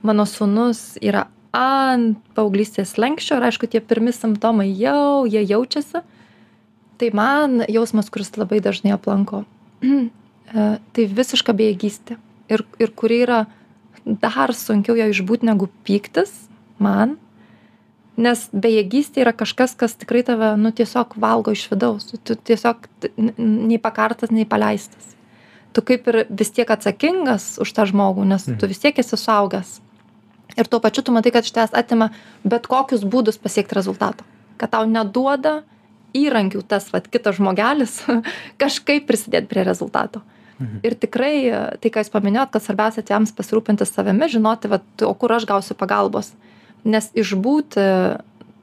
mano 0.05 0.25
sunus 0.29 0.93
yra 1.03 1.27
ant 1.53 2.17
paauglystės 2.37 2.95
lenkščio 2.97 3.37
ir 3.37 3.47
aišku, 3.49 3.69
tie 3.69 3.81
pirmi 3.83 4.13
simptomai 4.15 4.71
jau, 4.71 5.25
jie 5.29 5.43
jaučiasi. 5.45 6.01
Tai 7.01 7.09
man 7.17 7.63
jausmas, 7.69 8.09
kuris 8.13 8.33
labai 8.39 8.61
dažnai 8.63 8.93
aplanko, 8.95 9.43
tai 10.93 11.07
visiška 11.19 11.55
bejėgystė. 11.57 12.17
Ir, 12.53 12.65
ir 12.81 12.91
kuri 12.95 13.21
yra 13.25 13.43
dar 14.03 14.53
sunkiau 14.55 14.97
ją 14.99 15.07
išbūti 15.11 15.47
negu 15.47 15.69
pyktis 15.87 16.33
man, 16.81 17.17
nes 18.17 18.43
bejėgystė 18.53 19.23
yra 19.23 19.33
kažkas, 19.35 19.73
kas 19.77 19.95
tikrai 19.97 20.21
tave, 20.25 20.53
nu, 20.59 20.71
tiesiog 20.75 21.15
valgo 21.21 21.53
iš 21.55 21.65
vidaus. 21.71 22.11
Tu 22.25 22.35
tiesiog 22.35 22.85
nei 23.17 23.79
pakartas, 23.81 24.33
nei 24.33 24.45
paleistas. 24.49 25.13
Tu 25.73 25.81
kaip 25.81 26.05
ir 26.11 26.19
vis 26.29 26.53
tiek 26.53 26.69
atsakingas 26.69 27.57
už 27.63 27.73
tą 27.73 27.87
žmogų, 27.89 28.27
nes 28.29 28.45
tu 28.45 28.69
vis 28.69 28.81
tiek 28.83 28.99
esi 29.01 29.17
suaugęs. 29.17 29.79
Ir 30.53 30.69
tuo 30.69 30.77
pačiu 30.83 31.01
tu 31.01 31.13
matai, 31.15 31.31
kad 31.33 31.47
iš 31.47 31.55
tavęs 31.55 31.73
atima 31.73 32.11
bet 32.45 32.69
kokius 32.69 33.01
būdus 33.01 33.41
pasiekti 33.41 33.73
rezultato. 33.73 34.25
Kad 34.61 34.75
tau 34.75 34.85
neduoda 34.85 35.63
įrankių 36.13 36.61
tas, 36.69 36.91
vad, 36.93 37.09
kitas 37.09 37.39
žmogelis 37.39 37.97
kažkaip 38.61 39.09
prisidėti 39.09 39.49
prie 39.49 39.65
rezultato. 39.65 40.21
Mhm. 40.59 40.83
Ir 40.85 40.93
tikrai 41.01 41.35
tai, 41.81 41.89
ką 41.89 42.03
jūs 42.03 42.13
paminėjot, 42.13 42.53
kad 42.53 42.61
svarbiausia 42.61 43.01
tėvams 43.01 43.33
pasirūpinti 43.33 43.87
savimi, 43.89 44.29
žinoti, 44.29 44.69
vat, 44.69 44.85
o 45.01 45.13
kur 45.17 45.33
aš 45.33 45.49
gausiu 45.49 45.73
pagalbos 45.79 46.35
nes 46.83 47.09
išbūti 47.15 47.87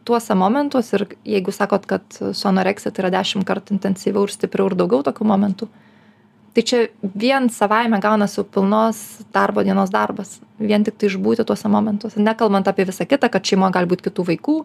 tuose 0.09 0.35
momentuose 0.35 0.96
ir 0.96 1.06
jeigu 1.37 1.52
sakot, 1.54 1.87
kad 1.88 2.02
su 2.16 2.48
anoreksija 2.48 2.92
tai 2.92 3.04
yra 3.04 3.12
dešimt 3.14 3.46
kartų 3.48 3.76
intensyviau 3.76 4.26
ir 4.26 4.35
stipriau 4.35 4.70
ir 4.70 4.76
daugiau 4.78 5.04
tokių 5.06 5.26
momentų, 5.28 5.68
tai 6.56 6.64
čia 6.66 6.80
vien 7.02 7.46
savaime 7.52 8.00
gaunasi 8.02 8.42
pilnos 8.54 9.00
darbo 9.35 9.62
dienos 9.66 9.92
darbas, 9.94 10.38
vien 10.59 10.85
tik 10.87 10.98
tai 10.98 11.11
išbūti 11.11 11.46
tuose 11.46 11.70
momentuose, 11.70 12.22
nekalbant 12.22 12.68
apie 12.70 12.88
visą 12.88 13.06
kitą, 13.09 13.30
kad 13.30 13.46
šeimoje 13.46 13.76
gali 13.76 13.90
būti 13.92 14.09
kitų 14.09 14.26
vaikų, 14.33 14.56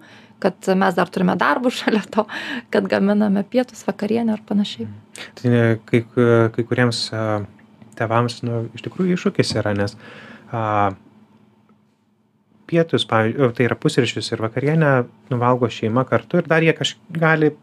kad 0.43 0.71
mes 0.81 0.97
dar 0.97 1.11
turime 1.13 1.37
darbų 1.39 1.73
šalia 1.79 2.03
to, 2.11 2.25
kad 2.73 2.89
gaminame 2.91 3.45
pietus, 3.49 3.85
vakarienę 3.87 4.37
ar 4.37 4.45
panašiai. 4.47 4.89
Tai 5.39 5.65
kai, 5.87 6.05
kai 6.55 6.63
kuriems 6.65 7.07
tevams 7.95 8.41
nu, 8.43 8.65
iš 8.75 8.83
tikrųjų 8.87 9.15
iššūkis 9.15 9.55
yra, 9.61 9.75
nes 9.77 9.95
a, 10.51 10.95
pietus, 12.69 13.05
pavyzdžiui, 13.09 13.51
tai 13.57 13.67
yra 13.67 13.77
pusryčius 13.79 14.31
ir 14.33 14.41
vakarienę 14.43 14.91
nuvalgo 15.31 15.69
šeima 15.71 16.05
kartu 16.09 16.41
ir 16.41 16.49
dar 16.49 16.65
jie 16.65 16.73
kažkaip 16.77 17.19
gali 17.21 17.53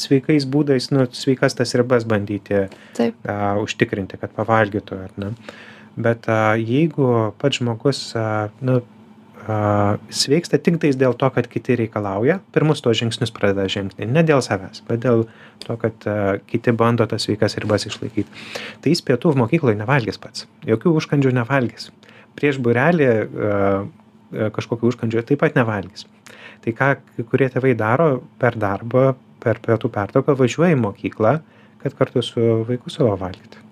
sveikais 0.00 0.46
būdais, 0.50 0.90
nu, 0.92 1.06
sveikas 1.14 1.54
tas 1.58 1.74
ribas 1.78 2.04
bandyti 2.08 2.66
Taip. 2.96 3.14
uh, 3.24 3.60
užtikrinti, 3.62 4.18
kad 4.20 4.32
pavalgytų, 4.36 5.02
ar 5.06 5.12
ne. 5.20 5.34
Bet 6.00 6.26
uh, 6.28 6.56
jeigu 6.58 7.30
pats 7.40 7.60
žmogus 7.60 8.02
uh, 8.18 8.50
nu, 8.64 8.80
a, 9.46 9.96
sveiksta 10.12 10.58
tik 10.60 10.76
tais 10.82 10.98
dėl 10.98 11.14
to, 11.18 11.30
kad 11.32 11.48
kiti 11.50 11.78
reikalauja, 11.78 12.40
pirmus 12.54 12.82
tos 12.84 12.98
žingsnius 13.00 13.32
pradeda 13.34 13.66
žengti. 13.72 14.06
Ne 14.06 14.22
dėl 14.26 14.42
savęs, 14.44 14.82
bet 14.88 15.02
dėl 15.06 15.24
to, 15.64 15.76
kad 15.80 16.06
a, 16.10 16.18
kiti 16.50 16.74
bando 16.76 17.06
tas 17.10 17.26
sveikas 17.26 17.56
ribas 17.62 17.86
išlaikyti. 17.88 18.44
Tai 18.82 18.92
jis 18.92 19.02
pietų 19.06 19.34
mokykloje 19.40 19.80
nevalgys 19.80 20.20
pats. 20.20 20.46
Jokių 20.68 20.94
užkandžių 21.00 21.34
nevalgys. 21.40 21.90
Prieš 22.38 22.60
burelį 22.62 23.08
a, 24.30 24.50
kažkokiu 24.54 24.90
užkandžiu 24.92 25.24
taip 25.26 25.42
pat 25.42 25.58
nevalgys. 25.58 26.06
Tai 26.64 26.74
ką 26.76 26.90
kurie 27.30 27.48
tėvai 27.52 27.74
daro 27.78 28.20
per 28.40 28.58
darbą, 28.60 29.14
per 29.40 29.60
pietų 29.64 29.90
pertrauką, 29.92 30.36
važiuoja 30.36 30.76
į 30.76 30.80
mokyklą, 30.80 31.34
kad 31.80 31.96
kartu 31.96 32.22
su 32.24 32.46
vaiku 32.68 32.92
savo 32.92 33.14
valgyti. 33.20 33.62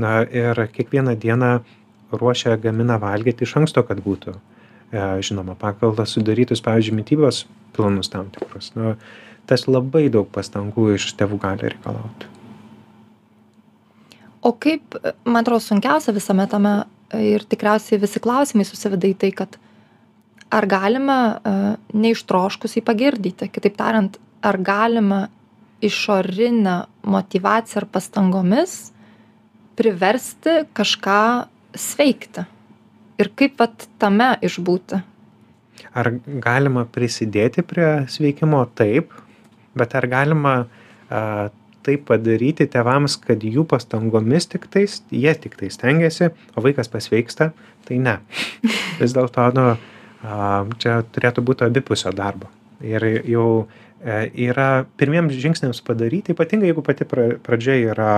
Na 0.00 0.22
ir 0.24 0.58
kiekvieną 0.74 1.14
dieną 1.20 1.50
ruošia, 2.14 2.56
gamina 2.56 2.96
valgyti 2.98 3.46
iš 3.46 3.56
anksto, 3.60 3.84
kad 3.86 4.00
būtų. 4.02 4.34
E, 4.94 5.02
žinoma, 5.26 5.54
pagal 5.58 5.94
sudarytus, 6.06 6.62
pavyzdžiui, 6.64 6.96
mytybos 6.98 7.44
planus 7.76 8.10
tam 8.10 8.30
tikrus. 8.34 8.72
Nu, 8.78 8.94
tas 9.46 9.66
labai 9.68 10.08
daug 10.12 10.28
pastangų 10.32 10.94
iš 10.96 11.12
tėvų 11.18 11.38
gali 11.42 11.70
reikalauti. 11.74 12.30
O 14.44 14.52
kaip, 14.52 14.98
man 15.24 15.40
atrodo, 15.40 15.62
sunkiausia 15.64 16.12
visame 16.12 16.44
tame 16.50 16.74
ir 17.18 17.44
tikriausiai 17.48 18.00
visi 18.02 18.22
klausimai 18.22 18.66
susiveda 18.66 19.08
į 19.10 19.16
tai, 19.20 19.30
kad 19.36 19.58
ar 20.54 20.66
galima 20.70 21.18
uh, 21.34 21.70
neištroškus 21.94 22.78
jį 22.78 22.84
pagirdyti, 22.86 23.50
kitaip 23.52 23.76
tariant, 23.78 24.18
ar 24.44 24.58
galima 24.62 25.26
išorinę 25.84 26.76
motivaciją 27.10 27.82
ar 27.82 27.88
pastangomis 27.92 28.76
priversti 29.78 30.62
kažką 30.76 31.22
sveikti? 31.74 32.46
Ir 33.20 33.30
kaip 33.38 33.58
vat 33.60 33.86
tame 34.02 34.32
išbūti? 34.42 35.00
Ar 35.94 36.10
galima 36.42 36.84
prisidėti 36.90 37.62
prie 37.66 38.06
sveikimo? 38.10 38.62
Taip. 38.74 39.12
Bet 39.74 39.94
ar 39.98 40.06
galima 40.10 40.54
a, 41.10 41.50
tai 41.84 41.96
padaryti 42.10 42.66
tėvams 42.70 43.18
kad 43.22 43.44
jų 43.44 43.66
pastangomis 43.70 44.48
tiktais 44.52 45.00
jie 45.12 45.34
tiktai 45.38 45.70
stengiasi 45.72 46.30
o 46.54 46.64
vaikas 46.64 46.90
pasveiksta 46.92 47.52
tai 47.88 48.00
ne. 48.02 48.18
Vis 49.00 49.16
dėlto 49.16 49.48
nu 49.58 49.66
čia 50.80 51.02
turėtų 51.14 51.44
būti 51.44 51.66
abipusio 51.66 52.12
darbo. 52.16 52.48
Ir 52.84 53.04
jau 53.28 53.48
e, 54.00 54.24
yra 54.46 54.86
pirmiems 54.98 55.36
žingsniams 55.36 55.82
padaryti 55.84 56.32
ypatingai 56.32 56.72
jeigu 56.72 56.84
pati 56.84 57.06
pradžia 57.08 57.76
yra 57.92 58.14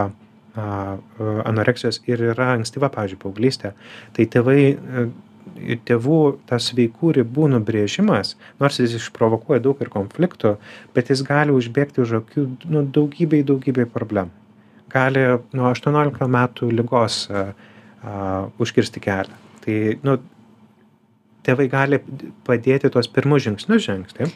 anoreksijos 0.57 2.01
ir 2.09 2.23
yra 2.33 2.55
ankstyva, 2.55 2.89
pavyzdžiui, 2.93 3.21
paauglystė, 3.21 3.73
tai 4.17 4.27
tėvai, 4.33 4.61
e, 4.73 5.07
tėvų 5.89 6.21
tas 6.51 6.69
veikų 6.77 7.13
ribų 7.21 7.49
nubrėžimas, 7.55 8.35
nors 8.61 8.81
jis 8.83 8.97
išprovokuoja 8.99 9.63
daug 9.65 9.81
ir 9.83 9.91
konfliktų, 9.93 10.57
bet 10.97 11.13
jis 11.13 11.23
gali 11.27 11.55
užbėgti 11.55 12.03
už 12.05 12.19
akių 12.21 12.47
nu, 12.71 12.85
daugybei, 12.85 13.43
daugybei 13.47 13.89
problemų. 13.89 14.35
Gali 14.93 15.27
nuo 15.57 15.69
18 15.73 16.31
metų 16.31 16.71
lygos 16.73 17.27
a, 17.31 17.49
a, 18.03 18.17
užkirsti 18.63 19.03
kelią. 19.03 19.43
Tai 19.65 19.77
nu, 20.07 20.19
tėvai 21.47 21.67
gali 21.71 22.01
padėti 22.47 22.91
tuos 22.93 23.09
pirmus 23.13 23.45
žingsnius 23.47 23.85
žengti. 23.87 24.29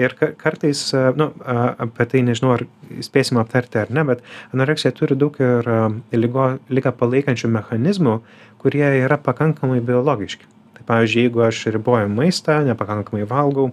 Ir 0.00 0.14
kartais, 0.40 0.86
nu, 1.18 1.30
apie 1.44 2.06
tai 2.10 2.24
nežinau, 2.26 2.54
ar 2.56 2.64
spėsim 3.04 3.40
aptarti 3.40 3.82
ar 3.82 3.92
ne, 3.94 4.04
bet 4.08 4.24
anoreksija 4.54 4.94
turi 4.96 5.18
daug 5.20 5.36
ir 5.42 5.68
lygo, 6.16 6.48
lygą 6.72 6.94
palaikančių 7.00 7.52
mechanizmų, 7.58 8.18
kurie 8.64 8.84
yra 9.04 9.20
pakankamai 9.20 9.78
biologiški. 9.84 10.50
Tai 10.74 10.88
pavyzdžiui, 10.88 11.28
jeigu 11.28 11.44
aš 11.46 11.66
riboju 11.76 12.10
maistą, 12.10 12.58
nepakankamai 12.66 13.28
valgau, 13.30 13.70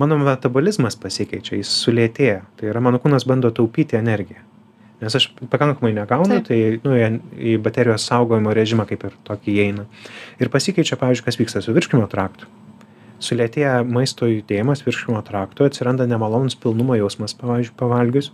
mano 0.00 0.18
metabolizmas 0.18 0.98
pasikeičia, 0.98 1.60
jis 1.60 1.70
sulėtėja. 1.84 2.40
Tai 2.58 2.72
yra 2.72 2.82
mano 2.82 2.98
kūnas 3.02 3.28
bando 3.28 3.52
taupyti 3.54 4.00
energiją 4.00 4.42
nes 5.00 5.16
aš 5.16 5.30
pakankamai 5.50 5.92
negaunu, 5.96 6.40
tai 6.44 6.80
nu, 6.84 6.96
į 7.32 7.56
baterijos 7.64 8.04
saugojimo 8.08 8.52
režimą 8.56 8.86
kaip 8.88 9.06
ir 9.08 9.14
tokį 9.26 9.54
įeina. 9.56 9.86
Ir 10.42 10.50
pasikeičia, 10.52 10.98
pavyzdžiui, 11.00 11.26
kas 11.26 11.40
vyksta 11.40 11.62
su 11.64 11.74
virškimo 11.76 12.04
traktu. 12.12 12.48
Sulėtėja 13.20 13.80
maisto 13.84 14.28
judėjimas 14.28 14.84
virškimo 14.84 15.20
traktu, 15.24 15.66
atsiranda 15.68 16.06
nemalonus 16.08 16.56
pilnumo 16.60 16.96
jausmas, 17.00 17.34
pavyzdžiui, 17.40 17.76
pavalgius, 17.80 18.30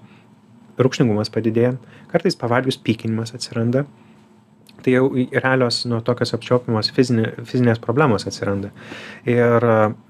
rūkšningumas 0.82 1.30
padidėja, 1.34 1.76
kartais 2.10 2.38
pavalgius 2.38 2.78
pykinimas 2.82 3.34
atsiranda. 3.34 3.86
Tai 4.84 4.92
jau 4.92 5.06
realios 5.32 5.80
nu, 5.88 6.00
tokios 6.04 6.34
apčiopiamos 6.36 6.92
fizinė, 6.94 7.30
fizinės 7.48 7.80
problemos 7.82 8.26
atsiranda. 8.28 8.70
Ir 9.26 9.64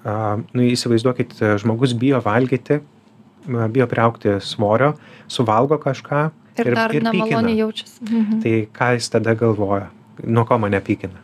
nu, 0.04 0.64
įsivaizduokit, 0.66 1.36
žmogus 1.62 1.94
bijo 1.96 2.18
valgyti, 2.24 2.80
bijo 3.46 3.86
priaukti 3.88 4.36
svorio, 4.44 4.92
suvalgo 5.32 5.78
kažką, 5.80 6.26
Ir, 6.56 6.70
ir 6.70 6.76
dar 6.76 6.94
ir 6.94 7.04
nemaloniai 7.04 7.58
jaučiasi. 7.58 8.00
Mhm. 8.04 8.40
Tai 8.40 8.54
ką 8.78 8.92
jis 8.96 9.10
tada 9.12 9.34
galvoja, 9.36 9.90
nuo 10.24 10.44
ko 10.48 10.58
mane 10.58 10.80
pykina? 10.80 11.20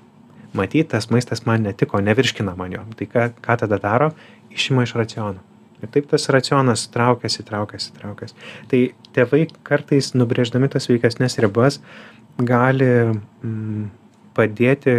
Matyt, 0.53 0.91
tas 0.93 1.09
maistas 1.09 1.47
man 1.49 1.65
netiko, 1.65 2.01
nevirškina 2.01 2.53
man 2.57 2.73
jo. 2.77 2.83
Tai 2.97 3.07
ką, 3.09 3.31
ką 3.41 3.57
tada 3.65 3.79
daro? 3.81 4.11
Išima 4.53 4.85
iš 4.85 4.93
raciono. 5.01 5.41
Ir 5.83 5.89
taip 5.91 6.11
tas 6.11 6.29
racionas 6.31 6.85
traukiasi, 6.93 7.43
traukiasi, 7.49 7.95
traukiasi. 7.97 8.37
Tai 8.71 8.83
tėvai 9.17 9.47
kartais 9.67 10.13
nubrėždami 10.15 10.69
tas 10.71 10.87
veikesnės 10.91 11.41
ribas 11.43 11.81
gali 12.39 12.93
mm, 13.13 13.89
padėti 14.37 14.97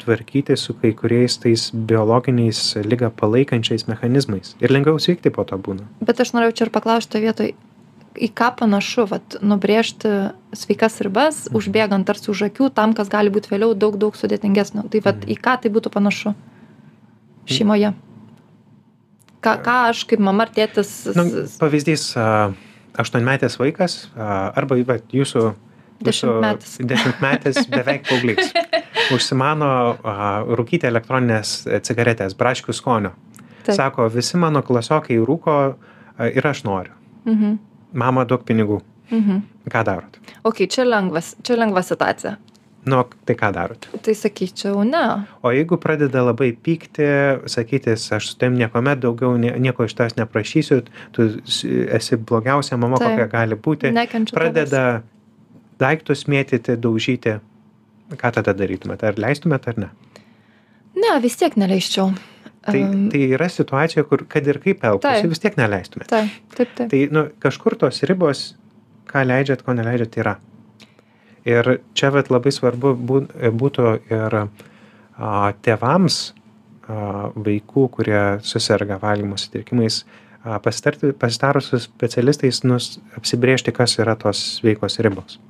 tvarkyti 0.00 0.56
su 0.56 0.74
kai 0.80 0.94
kuriais 0.96 1.36
tais 1.42 1.66
biologiniais 1.74 2.60
ligą 2.86 3.10
palaikančiais 3.16 3.84
mechanizmais. 3.88 4.54
Ir 4.64 4.72
lengviau 4.72 5.00
sveikti 5.02 5.32
po 5.34 5.44
to 5.44 5.58
būna. 5.60 5.84
Bet 6.00 6.22
aš 6.24 6.32
norėjau 6.36 6.56
čia 6.56 6.66
ir 6.66 6.72
paklausti 6.72 7.20
vietoj, 7.20 7.52
į 8.18 8.28
ką 8.34 8.50
panašu 8.58 9.06
vat 9.10 9.36
nubrėžti 9.42 10.12
sveikas 10.56 11.00
ribas 11.04 11.44
mhm. 11.46 11.58
užbėgant 11.60 12.08
tarsi 12.08 12.30
už 12.32 12.46
akių 12.50 12.70
tam 12.74 12.94
kas 12.96 13.10
gali 13.12 13.32
būt 13.32 13.50
vėliau 13.52 13.74
daug 13.74 13.98
daug 14.00 14.16
sudėtingesnio 14.18 14.88
tai 14.90 15.02
vat 15.04 15.26
į 15.26 15.38
ką 15.38 15.56
tai 15.62 15.72
būtų 15.72 15.92
panašu 15.94 16.34
šeimoje 17.50 17.92
ką 19.44 19.54
ką 19.64 19.76
aš 19.92 20.04
kaip 20.10 20.22
mama 20.22 20.48
ar 20.48 20.54
tėtis 20.54 20.90
nu, 21.14 21.26
pavyzdys 21.62 22.12
aštuonmetės 22.98 23.56
vaikas 23.60 24.00
arba 24.18 24.80
vat, 24.88 25.06
jūsų 25.14 25.52
Dešimtmetis. 26.04 26.76
Dešimtmetis 26.92 27.64
beveik 27.76 28.06
paauglys. 28.08 28.52
Užsimano 29.14 29.72
uh, 29.94 30.22
rūkyti 30.58 30.88
elektroninės 30.88 31.56
cigaretės, 31.86 32.36
braškių 32.38 32.76
skonio. 32.76 33.14
Taip. 33.66 33.74
Sako, 33.76 34.06
visi 34.12 34.40
mano 34.40 34.62
klasiokai 34.64 35.18
rūko 35.20 35.56
uh, 35.70 36.30
ir 36.30 36.46
aš 36.48 36.64
noriu. 36.68 36.96
Mhm 37.28 37.58
mama 37.92 38.24
duok 38.28 38.46
pinigų. 38.48 38.80
Mhm. 39.10 39.42
Ką 39.70 39.82
darot? 39.86 40.20
Ok, 40.46 40.64
čia 40.70 40.86
lengvas, 40.86 41.34
čia 41.46 41.58
lengva 41.58 41.82
situacija. 41.86 42.36
Nu, 42.88 43.02
tai 43.28 43.34
ką 43.36 43.50
darot? 43.52 43.86
Tai 44.00 44.12
sakyčiau, 44.16 44.80
ne. 44.88 45.02
O 45.44 45.50
jeigu 45.52 45.76
pradeda 45.82 46.22
labai 46.24 46.54
pykti, 46.56 47.04
sakytis, 47.50 48.06
aš 48.16 48.30
su 48.30 48.38
tavim 48.40 48.56
niekuomet 48.56 49.02
daugiau 49.02 49.34
nieko 49.36 49.84
iš 49.84 49.94
tavęs 49.98 50.16
neprašysiu, 50.16 50.80
tu 51.12 51.28
esi 51.98 52.16
blogiausia 52.16 52.80
mama, 52.80 52.96
Taip. 53.02 53.18
kokia 53.18 53.28
gali 53.34 53.58
būti. 53.60 53.92
Nekenčiu 53.92 54.38
pradeda 54.38 54.84
tavęs. 54.86 55.16
Daiktus 55.80 56.26
mėtyti, 56.30 56.76
daužyti. 56.80 57.38
Ką 58.20 58.32
tada 58.34 58.54
darytumėte? 58.56 59.06
Ar 59.10 59.18
leistumėte 59.22 59.70
ar 59.72 59.80
ne? 59.84 59.90
Ne, 60.98 61.14
vis 61.22 61.38
tiek 61.38 61.54
neleisčiau. 61.58 62.10
Tai, 62.66 62.80
tai 63.12 63.20
yra 63.32 63.46
situacija, 63.48 64.04
kur 64.04 64.26
kad 64.28 64.46
ir 64.50 64.58
kaip 64.60 64.82
elgtųsi, 64.84 65.28
vis 65.30 65.40
tiek 65.40 65.54
neleistume. 65.56 66.04
Taip, 66.10 66.32
taip, 66.56 66.72
taip. 66.76 66.90
Tai 66.92 67.00
nu, 67.14 67.22
kažkur 67.40 67.76
tos 67.80 68.02
ribos, 68.08 68.42
ką 69.08 69.22
leidžiat, 69.24 69.62
ko 69.64 69.72
neleidžiat, 69.78 70.18
yra. 70.20 70.34
Ir 71.48 71.78
čia 71.96 72.10
vat, 72.12 72.28
labai 72.28 72.52
svarbu 72.52 72.92
būtų 73.62 73.86
ir 74.12 74.36
a, 74.42 74.44
tėvams 75.64 76.18
a, 76.28 77.30
vaikų, 77.32 77.86
kurie 77.96 78.24
susirga 78.44 79.00
valgymo 79.00 79.40
sutrikimais, 79.40 80.02
pasitarus 80.60 81.70
su 81.72 81.80
specialistais, 81.80 82.60
nus, 82.68 82.98
apsibriežti, 83.16 83.72
kas 83.76 83.96
yra 84.02 84.18
tos 84.20 84.42
sveikos 84.58 85.00
ribos 85.04 85.40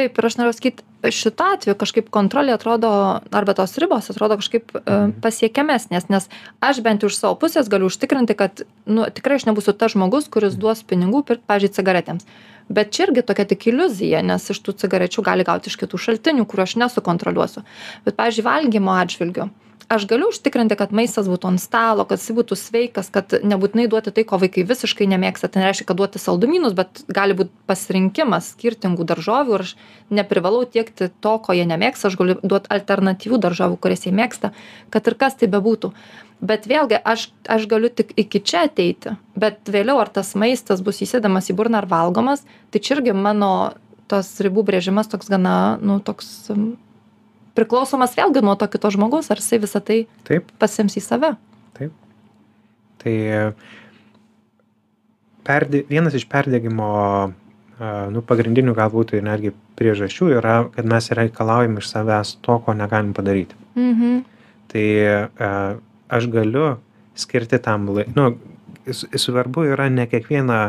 taip 0.00 0.18
ir 0.18 0.28
aš 0.28 0.38
norėjau 0.40 0.56
sakyt 0.56 0.82
šituo 1.14 1.46
atveju 1.54 1.76
kažkaip 1.80 2.10
kontrolė 2.12 2.54
atrodo 2.56 2.90
arba 3.36 3.54
tos 3.56 3.76
ribos 3.80 4.10
atrodo 4.12 4.38
kažkaip 4.40 4.74
e, 4.74 4.80
mhm. 4.80 5.14
pasiekiamesnės 5.24 6.10
nes 6.12 6.28
aš 6.64 6.82
bent 6.84 7.04
iš 7.06 7.18
savo 7.20 7.38
pusės 7.40 7.70
galiu 7.72 7.90
užtikrinti 7.90 8.36
kad 8.38 8.64
nu 8.88 9.06
tikrai 9.14 9.40
aš 9.40 9.48
nebūsiu 9.48 9.76
tas 9.76 9.94
žmogus 9.96 10.28
kuris 10.32 10.56
mhm. 10.56 10.62
duos 10.64 10.84
pinigų 10.84 11.24
pirkt 11.30 11.46
pavyzdžiui 11.50 11.76
cigaretėms 11.78 12.28
bet 12.70 12.92
čia 12.94 13.08
irgi 13.08 13.24
tokia 13.26 13.48
tik 13.52 13.66
iliuzija 13.72 14.22
nes 14.26 14.50
iš 14.52 14.62
tų 14.66 14.76
cigarečių 14.84 15.24
gali 15.26 15.46
gauti 15.48 15.72
iš 15.72 15.80
kitų 15.80 16.00
šaltinių 16.04 16.46
kurių 16.50 16.66
aš 16.66 16.76
nesukontroliuosiu 16.84 17.64
bet 18.06 18.18
pavyzdžiui 18.20 18.46
valgymo 18.46 18.96
atžvilgiu 19.00 19.50
aš 19.90 20.06
galiu 20.06 20.28
užtikrinti 20.30 20.76
kad 20.78 20.92
maistas 20.94 21.26
būtų 21.26 21.48
ant 21.50 21.60
stalo 21.62 22.04
kad 22.06 22.20
jisai 22.20 22.36
būtų 22.38 22.56
sveikas 22.58 23.10
kad 23.10 23.34
nebūtinai 23.42 23.88
duoti 23.90 24.12
tai 24.14 24.22
ko 24.28 24.38
vaikai 24.38 24.62
visiškai 24.68 25.08
nemėgsta. 25.10 25.50
Tai 25.50 25.64
nereiškia 25.64 25.88
kad 25.88 25.98
duoti 25.98 26.22
saldumynus 26.22 26.76
bet 26.78 27.02
gali 27.10 27.34
būt 27.34 27.50
pasirinkimas 27.66 28.52
skirtingų 28.54 29.06
daržovių 29.10 29.56
ir 29.56 29.64
aš 29.66 29.74
neprivalau 30.14 30.62
tiekti 30.62 31.10
to 31.10 31.34
ko 31.42 31.56
jie 31.58 31.66
nemėgsta. 31.66 32.10
Aš 32.10 32.18
galiu 32.20 32.38
duot 32.42 32.70
alternatyvių 32.70 33.40
daržovių 33.42 33.80
kurias 33.82 34.06
jie 34.06 34.14
mėgsta 34.14 34.52
kad 34.94 35.10
ir 35.10 35.18
kas 35.18 35.38
tai 35.40 35.50
bebūtų. 35.50 35.90
Bet 36.40 36.70
vėlgi 36.70 37.00
aš 37.04 37.26
aš 37.50 37.66
galiu 37.68 37.90
tik 37.90 38.14
iki 38.16 38.40
čia 38.46 38.68
ateiti 38.70 39.16
bet 39.34 39.66
vėliau 39.66 39.98
ar 40.00 40.12
tas 40.14 40.36
maistas 40.38 40.84
bus 40.86 41.02
įsėdamas 41.02 41.50
į 41.50 41.58
burną 41.58 41.82
ar 41.82 41.90
valgomas 41.90 42.46
tai 42.70 42.78
čia 42.78 42.96
irgi 42.96 43.16
mano 43.16 43.74
tas 44.10 44.30
ribų 44.42 44.64
brėžimas 44.70 45.10
toks 45.10 45.28
gana 45.30 45.78
nu 45.82 45.98
toks 45.98 46.48
priklausomas 47.58 48.14
vėlgi 48.18 48.42
nuo 48.44 48.56
to 48.58 48.68
kito 48.70 48.90
žmogaus, 48.94 49.30
ar 49.32 49.40
jisai 49.42 49.60
visą 49.62 49.82
tai 49.84 50.04
Taip, 50.28 50.50
pasims 50.62 50.96
į 50.98 51.02
save. 51.04 51.34
taip. 51.78 51.92
Tai 53.00 53.14
perdė, 55.46 55.84
vienas 55.88 56.14
iš 56.14 56.26
perdėgymo 56.30 56.90
nu, 58.12 58.22
pagrindinių 58.26 58.74
galbūt 58.76 59.14
ir 59.16 59.24
netgi 59.24 59.54
priežasčių 59.80 60.34
yra, 60.36 60.56
kad 60.74 60.88
mes 60.88 61.08
reikalaujam 61.16 61.78
iš 61.80 61.88
savęs 61.94 62.34
to, 62.44 62.58
ko 62.64 62.76
negalim 62.76 63.14
padaryti. 63.16 63.56
Mhm. 63.78 64.20
Tai 64.70 64.84
aš 66.10 66.28
galiu 66.30 66.66
skirti 67.18 67.58
tam 67.62 67.88
laiką. 67.88 68.12
Nu, 68.16 68.36
svarbu 68.92 69.64
yra 69.72 69.88
ne 69.92 70.06
kiekvieną 70.10 70.60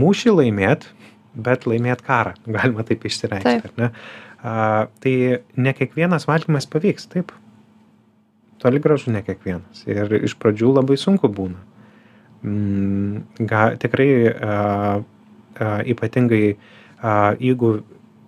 mūšį 0.00 0.34
laimėt, 0.38 0.88
bet 1.34 1.66
laimėt 1.68 2.02
karą. 2.06 2.34
Galima 2.46 2.84
taip 2.86 3.04
išsireikšti. 3.06 3.74
Taip. 3.76 4.00
A, 4.40 4.86
tai 5.04 5.14
ne 5.56 5.72
kiekvienas 5.76 6.26
valgymas 6.28 6.68
pavyks, 6.70 7.10
taip. 7.12 7.32
Toli 8.60 8.80
gražu 8.80 9.12
ne 9.12 9.22
kiekvienas. 9.24 9.84
Ir 9.88 10.12
iš 10.20 10.36
pradžių 10.40 10.74
labai 10.78 10.96
sunku 11.00 11.28
būna. 11.32 11.60
Mm, 12.40 13.44
ga, 13.48 13.66
tikrai 13.80 14.10
a, 14.32 14.54
a, 15.60 15.70
ypatingai, 15.92 16.54
a, 17.00 17.34
jeigu 17.40 17.80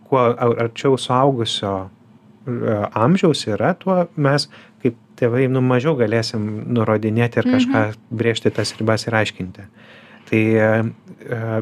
kuo 0.09 0.25
arčiau 0.37 0.99
suaugusio 1.01 1.73
a, 1.81 1.89
amžiaus 3.05 3.47
yra, 3.49 3.73
tuo 3.81 4.03
mes 4.17 4.49
kaip 4.85 4.99
tėvai 5.21 5.47
nu, 5.49 5.63
mažiau 5.65 5.97
galėsim 5.97 6.45
nurodinėti 6.77 7.41
ir 7.41 7.49
kažką 7.55 7.81
mhm. 7.87 8.05
brėžti 8.21 8.53
tas 8.53 8.75
ribas 8.79 9.09
ir 9.09 9.17
aiškinti. 9.23 9.69
Tai, 10.31 10.43
a, 10.59 10.71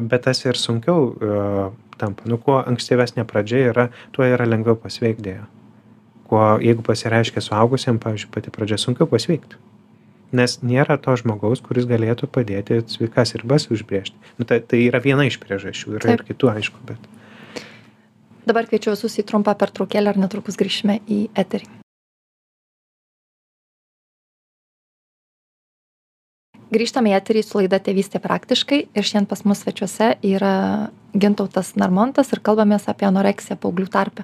bet 0.01 0.27
tas 0.27 0.43
ir 0.45 0.59
sunkiau 0.59 1.09
a, 1.11 1.71
tampa. 2.01 2.27
Nu, 2.29 2.39
kuo 2.41 2.59
ankstyvesnė 2.61 3.25
pradžia 3.29 3.65
yra, 3.71 3.89
tuo 4.15 4.25
yra 4.27 4.47
lengviau 4.49 4.77
pasveikti 4.79 5.27
dėja. 5.29 5.45
Kuo, 6.29 6.41
jeigu 6.63 6.85
pasireiškia 6.87 7.43
suaugusiam, 7.43 7.99
pavyzdžiui, 8.01 8.31
pati 8.33 8.53
pradžia 8.53 8.79
sunkiau 8.81 9.09
pasveikti. 9.11 9.59
Nes 10.37 10.61
nėra 10.63 10.95
to 11.01 11.17
žmogaus, 11.19 11.59
kuris 11.65 11.89
galėtų 11.89 12.29
padėti 12.31 12.79
sveikas 12.87 13.35
ribas 13.41 13.67
užbriežti. 13.73 14.15
Nu, 14.39 14.47
tai, 14.47 14.61
tai 14.63 14.85
yra 14.85 15.03
viena 15.03 15.27
iš 15.27 15.41
priežasčių, 15.43 15.97
yra 15.97 16.07
Taip. 16.07 16.23
ir 16.23 16.31
kitų, 16.31 16.53
aišku, 16.53 16.79
bet. 16.87 17.11
Dabar 18.47 18.65
kviečiu 18.71 18.95
visus 18.95 19.19
į 19.19 19.27
trumpą 19.27 19.53
pertraukėlę 19.59 20.15
ir 20.15 20.23
netrukus 20.23 20.57
grįžime 20.57 21.01
į 21.11 21.25
eterį. 21.35 21.80
Grįžtame 26.71 27.11
į 27.11 27.17
eterį 27.17 27.41
su 27.43 27.57
laida 27.59 27.81
Tėvystė 27.83 28.21
praktiškai 28.23 28.77
ir 28.95 29.03
šiandien 29.03 29.27
pas 29.27 29.41
mus 29.43 29.59
svečiuose 29.59 30.13
yra 30.23 30.51
Gintautas 31.11 31.73
Narmontas 31.75 32.31
ir 32.31 32.39
kalbamės 32.39 32.87
apie 32.87 33.09
anoreksiją 33.09 33.57
paauglių 33.59 33.89
tarpe. 33.91 34.23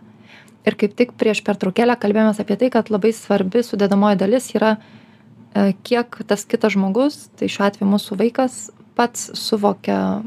Ir 0.64 0.78
kaip 0.80 0.96
tik 0.96 1.12
prieš 1.20 1.42
pertraukėlę 1.44 1.98
kalbėjomės 2.00 2.40
apie 2.40 2.56
tai, 2.62 2.70
kad 2.72 2.88
labai 2.92 3.12
svarbi 3.16 3.66
sudėdamoji 3.68 4.20
dalis 4.24 4.48
yra, 4.56 4.78
e, 4.78 5.74
kiek 5.84 6.22
tas 6.28 6.48
kitas 6.48 6.78
žmogus, 6.78 7.20
tai 7.36 7.52
šiuo 7.52 7.68
atveju 7.68 7.90
mūsų 7.92 8.20
vaikas, 8.24 8.58
pats 8.96 9.28
suvokia 9.36 10.24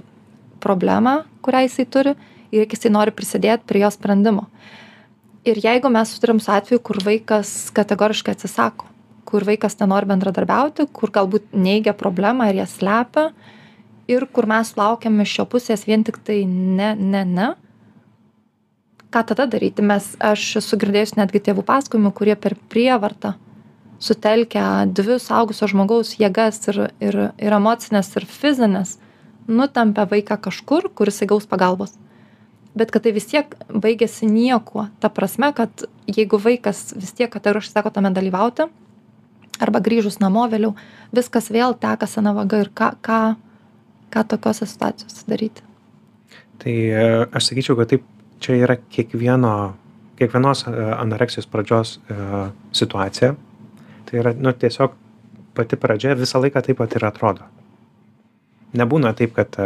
problemą, 0.61 1.23
kurią 1.41 1.65
jisai 1.71 1.89
turi 1.89 2.15
ir 2.53 2.67
kiek 2.67 2.77
jisai 2.77 2.93
nori 2.93 3.17
prisidėti 3.17 3.65
prie 3.65 3.81
jos 3.87 3.97
sprendimo. 3.97 4.51
Ir 5.49 5.57
jeigu 5.57 5.89
mes 5.89 6.13
suturim 6.13 6.37
su 6.37 6.53
atveju, 6.53 6.85
kur 6.85 7.01
vaikas 7.01 7.71
kategoriškai 7.73 8.37
atsisako, 8.37 8.91
kur 9.31 9.47
vaikas 9.47 9.79
nenori 9.81 10.09
bendradarbiauti, 10.11 10.89
kur 10.93 11.13
galbūt 11.15 11.55
neigia 11.57 11.95
problemą 11.97 12.51
ir 12.51 12.61
ją 12.61 12.69
slepia, 12.71 13.31
ir 14.11 14.27
kur 14.35 14.49
mes 14.51 14.73
laukiam 14.79 15.21
iš 15.23 15.39
jo 15.39 15.47
pusės 15.51 15.87
vien 15.89 16.05
tik 16.07 16.19
tai 16.27 16.43
ne, 16.49 16.95
ne, 16.99 17.25
ne. 17.25 17.53
Ką 19.11 19.25
tada 19.27 19.47
daryti? 19.51 19.83
Mes, 19.83 20.13
aš 20.23 20.57
esu 20.61 20.79
girdėjus 20.79 21.17
netgi 21.19 21.43
tėvų 21.49 21.65
pasakojimų, 21.67 22.13
kurie 22.15 22.37
per 22.39 22.55
prievartą 22.71 23.35
sutelkia 24.01 24.87
dvi 24.89 25.19
saugusio 25.21 25.69
žmogaus 25.71 26.15
jėgas 26.19 26.63
ir, 26.73 26.79
ir, 27.05 27.19
ir 27.37 27.57
emocinės, 27.57 28.11
ir 28.17 28.27
fizinės, 28.27 28.97
nutampia 29.51 30.07
vaiką 30.09 30.39
kažkur, 30.47 30.89
kuris 30.97 31.21
įgaus 31.27 31.49
pagalbos. 31.51 31.93
Bet 32.75 32.93
kad 32.95 33.05
tai 33.05 33.13
vis 33.13 33.27
tiek 33.27 33.51
baigėsi 33.69 34.29
niekuo. 34.31 34.87
Ta 35.03 35.11
prasme, 35.13 35.51
kad 35.53 35.85
jeigu 36.07 36.39
vaikas 36.41 36.93
vis 36.95 37.13
tiek 37.19 37.31
kategoriškai 37.33 37.81
sako 37.81 37.93
tame 37.97 38.13
dalyvauti, 38.15 38.69
arba 39.61 39.83
grįžus 39.85 40.21
namo 40.23 40.47
vėliau, 40.51 40.75
viskas 41.15 41.51
vėl 41.53 41.77
teka 41.81 42.09
sena 42.09 42.33
vaga 42.37 42.63
ir 42.63 42.71
ką, 42.75 42.93
ką, 43.05 43.21
ką 44.13 44.25
tokiose 44.33 44.69
situacijose 44.69 45.29
daryti? 45.31 45.65
Tai 46.61 46.73
e, 46.73 47.05
aš 47.33 47.51
sakyčiau, 47.51 47.77
kad 47.79 47.93
taip, 47.93 48.09
čia 48.41 48.59
yra 48.61 48.77
kiekvieno, 48.81 49.55
kiekvienos 50.21 50.67
e, 50.69 50.75
anoreksijos 50.99 51.49
pradžios 51.49 51.97
e, 51.97 52.19
situacija. 52.77 53.33
Tai 54.09 54.21
yra, 54.21 54.35
nu, 54.37 54.53
tiesiog 54.53 54.97
pati 55.57 55.79
pradžia 55.81 56.17
visą 56.19 56.43
laiką 56.43 56.63
taip 56.67 56.81
pat 56.81 56.97
ir 56.99 57.07
atrodo. 57.09 57.49
Nebūna 58.77 59.15
taip, 59.19 59.33
kad 59.35 59.57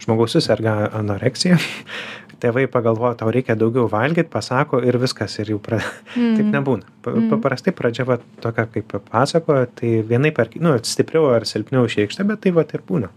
žmogus 0.00 0.34
susirga 0.34 0.88
anoreksija, 0.96 1.58
tėvai 2.40 2.64
pagalvoja, 2.72 3.18
tau 3.20 3.30
reikia 3.32 3.56
daugiau 3.58 3.86
valgyti, 3.90 4.30
pasako 4.32 4.80
ir 4.86 4.96
viskas, 5.00 5.36
ir 5.42 5.52
jau 5.54 5.60
pra... 5.62 5.80
mm. 6.16 6.38
taip 6.38 6.48
nebūna. 6.54 6.88
Mm. 7.04 7.28
Paprastai 7.34 7.74
pradžia 7.76 8.06
va, 8.08 8.18
tokia, 8.42 8.66
kaip 8.72 8.96
pasakoja, 9.10 9.68
tai 9.80 10.00
vienai 10.06 10.32
per, 10.36 10.52
nu, 10.62 10.74
stipriau 10.86 11.30
ar 11.34 11.46
silpniau 11.48 11.86
išreikšta, 11.88 12.26
bet 12.28 12.42
tai 12.46 12.54
va 12.56 12.66
ir 12.66 12.84
būna. 12.88 13.12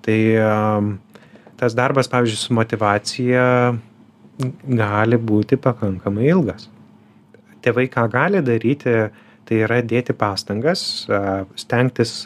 Tai 0.00 0.18
tas 1.60 1.76
darbas, 1.76 2.08
pavyzdžiui, 2.08 2.40
su 2.40 2.56
motivacija 2.56 3.46
gali 4.80 5.18
būti 5.20 5.58
pakankamai 5.60 6.30
ilgas. 6.30 6.70
Tėvai 7.60 7.90
ką 7.92 8.06
gali 8.12 8.40
daryti, 8.40 8.94
tai 9.44 9.58
yra 9.66 9.82
dėti 9.84 10.14
pastangas, 10.16 11.04
stengtis 11.60 12.22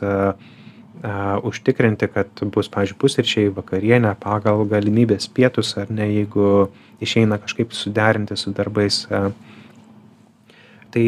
užtikrinti, 1.44 2.08
kad 2.12 2.44
bus, 2.54 2.68
pavyzdžiui, 2.72 2.98
pusryčiai 3.00 3.52
vakarienė 3.54 4.14
pagal 4.20 4.64
galimybės 4.70 5.28
pietus 5.28 5.74
ar 5.80 5.90
ne, 5.90 6.06
jeigu 6.20 6.68
išeina 7.04 7.38
kažkaip 7.42 7.74
suderinti 7.76 8.36
su 8.38 8.54
darbais. 8.56 9.04
Tai 10.94 11.04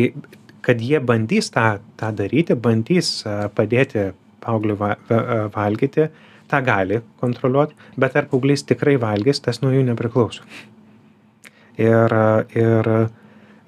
kad 0.66 0.80
jie 0.82 1.00
bandys 1.00 1.50
tą, 1.54 1.78
tą 1.96 2.10
daryti, 2.18 2.56
bandys 2.58 3.20
padėti 3.54 4.10
paaugliui 4.42 4.76
valgyti, 5.54 6.08
tą 6.50 6.62
gali 6.66 7.00
kontroliuot, 7.22 7.74
bet 7.98 8.16
ar 8.18 8.26
paauglys 8.30 8.66
tikrai 8.66 8.96
valgys, 9.02 9.40
tas 9.42 9.62
nuo 9.62 9.72
jų 9.74 9.84
nepriklauso. 9.86 10.42
Ir, 11.78 12.12
ir 12.56 12.90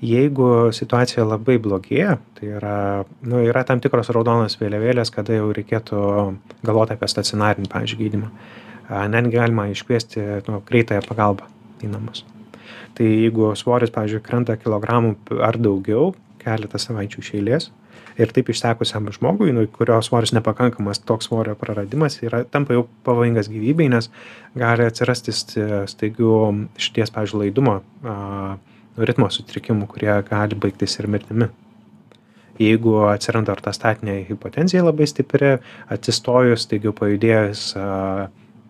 jeigu 0.05 0.71
situacija 0.75 1.25
labai 1.27 1.59
blogėja, 1.63 2.19
tai 2.39 2.53
yra, 2.59 2.79
nu, 3.27 3.43
yra 3.43 3.65
tam 3.67 3.83
tikros 3.83 4.13
raudonos 4.15 4.59
vėliavėlės, 4.61 5.13
kada 5.15 5.39
jau 5.39 5.51
reikėtų 5.55 6.03
galvoti 6.67 6.95
apie 6.95 7.11
stacionarinį, 7.11 7.71
pavyzdžiui, 7.73 8.01
gydimą. 8.05 8.31
Netgi 9.13 9.35
galima 9.37 9.67
iškviesti 9.73 10.25
nu, 10.49 10.63
greitąją 10.69 11.03
pagalbą 11.09 11.49
į 11.85 11.91
namus. 11.93 12.25
Tai 12.97 13.07
jeigu 13.07 13.53
svoris, 13.59 13.93
pavyzdžiui, 13.95 14.23
krenta 14.25 14.57
kilogramų 14.59 15.17
ar 15.45 15.59
daugiau 15.61 16.15
keletą 16.41 16.81
savaičių 16.81 17.21
iš 17.23 17.35
eilės, 17.37 17.69
ir 18.19 18.33
taip 18.35 18.49
išsekusiam 18.51 19.07
žmogui, 19.15 19.53
nu, 19.55 19.65
kurio 19.71 19.99
svoris 20.03 20.33
nepakankamas, 20.35 21.03
toks 21.07 21.29
svorio 21.29 21.55
praradimas 21.59 22.19
yra, 22.23 22.43
tampa 22.51 22.75
jau 22.75 22.87
pavojingas 23.07 23.51
gyvybei, 23.53 23.91
nes 23.93 24.11
gali 24.59 24.87
atsirasti 24.89 25.35
staigių 25.35 26.33
šties, 26.81 27.15
pavyzdžiui, 27.15 27.45
laidumo 27.45 27.79
ritmo 29.07 29.29
sutrikimų, 29.31 29.89
kurie 29.91 30.13
gali 30.29 30.59
baigtis 30.59 30.99
ir 30.99 31.09
mirtimi. 31.11 31.49
Jeigu 32.59 32.97
atsiranda 33.07 33.55
ortostatinė 33.55 34.25
hipotenzija 34.27 34.83
labai 34.83 35.07
stipri, 35.07 35.55
atsistojus, 35.95 36.65
staigiau 36.67 36.91
pajudėjus, 36.97 37.69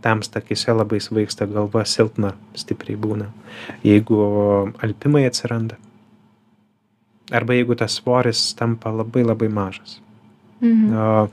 tamsta 0.05 0.43
akise 0.43 0.75
labai 0.77 1.01
svaigsta 1.01 1.49
galva, 1.49 1.87
silpna, 1.89 2.35
stipriai 2.59 2.99
būna. 3.01 3.31
Jeigu 3.87 4.19
alpimai 4.85 5.25
atsiranda, 5.31 5.79
arba 7.33 7.57
jeigu 7.57 7.77
tas 7.81 7.97
svoris 7.99 8.51
tampa 8.59 8.93
labai 8.93 9.25
labai 9.25 9.49
mažas. 9.49 9.99
Mhm. 10.61 10.93
O, 10.93 11.29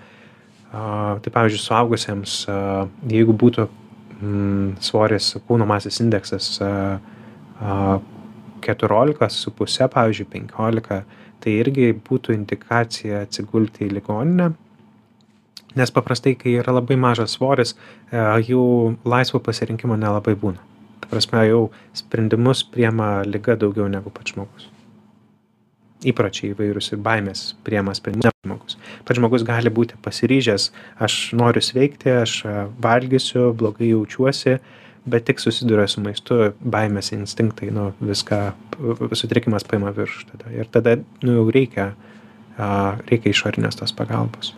o, 0.72 0.86
tai 1.20 1.34
pavyzdžiui, 1.34 1.66
suaugusiems, 1.66 2.40
jeigu 3.12 3.36
būtų 3.36 3.68
mm, 4.22 4.76
svoris 4.84 5.34
kūno 5.48 5.68
masės 5.68 6.00
indeksas 6.04 6.54
14,5, 8.66 9.88
pavyzdžiui, 9.94 10.28
15, 10.34 11.02
tai 11.44 11.58
irgi 11.62 11.92
būtų 12.08 12.36
indikacija 12.36 13.24
atsigulti 13.26 13.86
į 13.86 13.96
ligoninę. 14.00 14.52
Nes 15.76 15.92
paprastai 15.92 16.38
kai 16.40 16.56
yra 16.62 16.74
labai 16.78 16.96
mažas 16.96 17.36
svoris 17.36 17.76
e, 17.76 18.22
jų 18.48 18.64
laisvo 19.04 19.42
pasirinkimo 19.44 19.98
nelabai 20.00 20.38
būna. 20.40 20.62
Ta 21.04 21.12
prasme 21.12 21.44
jau 21.50 21.66
sprendimus 21.94 22.64
priema 22.72 23.20
liga 23.28 23.58
daugiau 23.60 23.90
negu 23.92 24.14
pats 24.14 24.32
žmogus. 24.32 24.70
Įpročiai 26.06 26.54
įvairūs 26.54 26.94
ir 26.96 27.02
baimės 27.04 27.44
priema 27.68 27.94
sprendimus 27.98 28.36
žmogus. 28.46 28.78
Pats 29.04 29.20
žmogus 29.20 29.44
gali 29.48 29.72
būti 29.74 30.00
pasiryžęs 30.06 30.70
aš 31.04 31.18
noriu 31.38 31.64
sveikti 31.66 32.14
aš 32.22 32.38
e, 32.48 32.56
valgysiu 32.82 33.52
blogai 33.58 33.92
jaučiuosi 33.92 34.58
bet 35.06 35.26
tik 35.30 35.42
susiduria 35.42 35.88
su 35.92 36.02
maistu 36.02 36.52
baimės 36.62 37.12
instinktai 37.16 37.70
nu 37.74 37.92
viską 38.02 38.40
sutrikimas 39.14 39.66
paima 39.68 39.94
viršų 39.96 40.30
tada. 40.32 40.52
Ir 40.54 40.70
tada 40.72 40.98
nu 41.22 41.40
jau 41.40 41.48
reikia 41.54 41.94
reikia 42.58 43.34
išorinės 43.34 43.76
tos 43.80 43.94
pagalbos. 43.96 44.54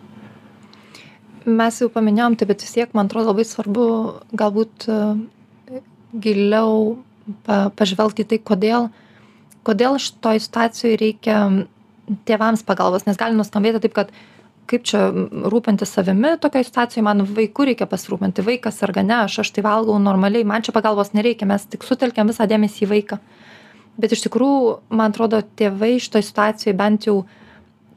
Mes 1.48 1.80
jau 1.80 1.88
paminėjom 1.92 2.36
tai 2.38 2.46
bet 2.50 2.62
vis 2.62 2.74
tiek 2.76 2.94
man 2.94 3.08
atrodo 3.08 3.32
labai 3.32 3.44
svarbu 3.48 3.84
galbūt 4.36 4.88
e, 4.92 4.98
giliau 6.20 6.98
pa 7.46 7.68
pažvelgt 7.76 8.20
į 8.22 8.28
tai 8.32 8.38
kodėl 8.38 8.88
kodėl 9.66 9.98
šitoj 10.00 10.40
situacijoj 10.44 10.98
reikia 11.00 11.38
tėvams 12.28 12.64
pagalbos 12.68 13.06
nes 13.08 13.18
gali 13.20 13.36
nuskambėti 13.36 13.82
taip 13.84 13.96
kad 13.96 14.12
kaip 14.68 14.84
čia 14.88 15.08
rūpintis 15.52 15.90
savimi 15.96 16.34
tokioj 16.42 16.66
situacijoj 16.68 17.04
man 17.06 17.24
vaiku 17.36 17.66
reikia 17.68 17.88
pasirūpinti 17.90 18.44
vaikas 18.46 18.78
serga 18.82 19.04
ne 19.06 19.22
aš 19.24 19.40
aš 19.44 19.52
tai 19.56 19.64
valgau 19.66 19.96
normaliai 20.02 20.46
man 20.48 20.64
čia 20.64 20.74
pagalbos 20.76 21.14
nereikia 21.16 21.48
mes 21.48 21.64
tik 21.72 21.86
sutelkiam 21.86 22.30
visą 22.30 22.46
dėmesį 22.50 22.84
į 22.86 22.90
vaiką. 22.92 23.18
Bet 23.98 24.14
iš 24.14 24.22
tikrųjų 24.28 24.78
man 24.94 25.12
atrodo 25.12 25.40
tėvai 25.58 25.96
šitoj 26.02 26.24
situacijoj 26.28 26.76
bent 26.78 27.08
jau 27.08 27.22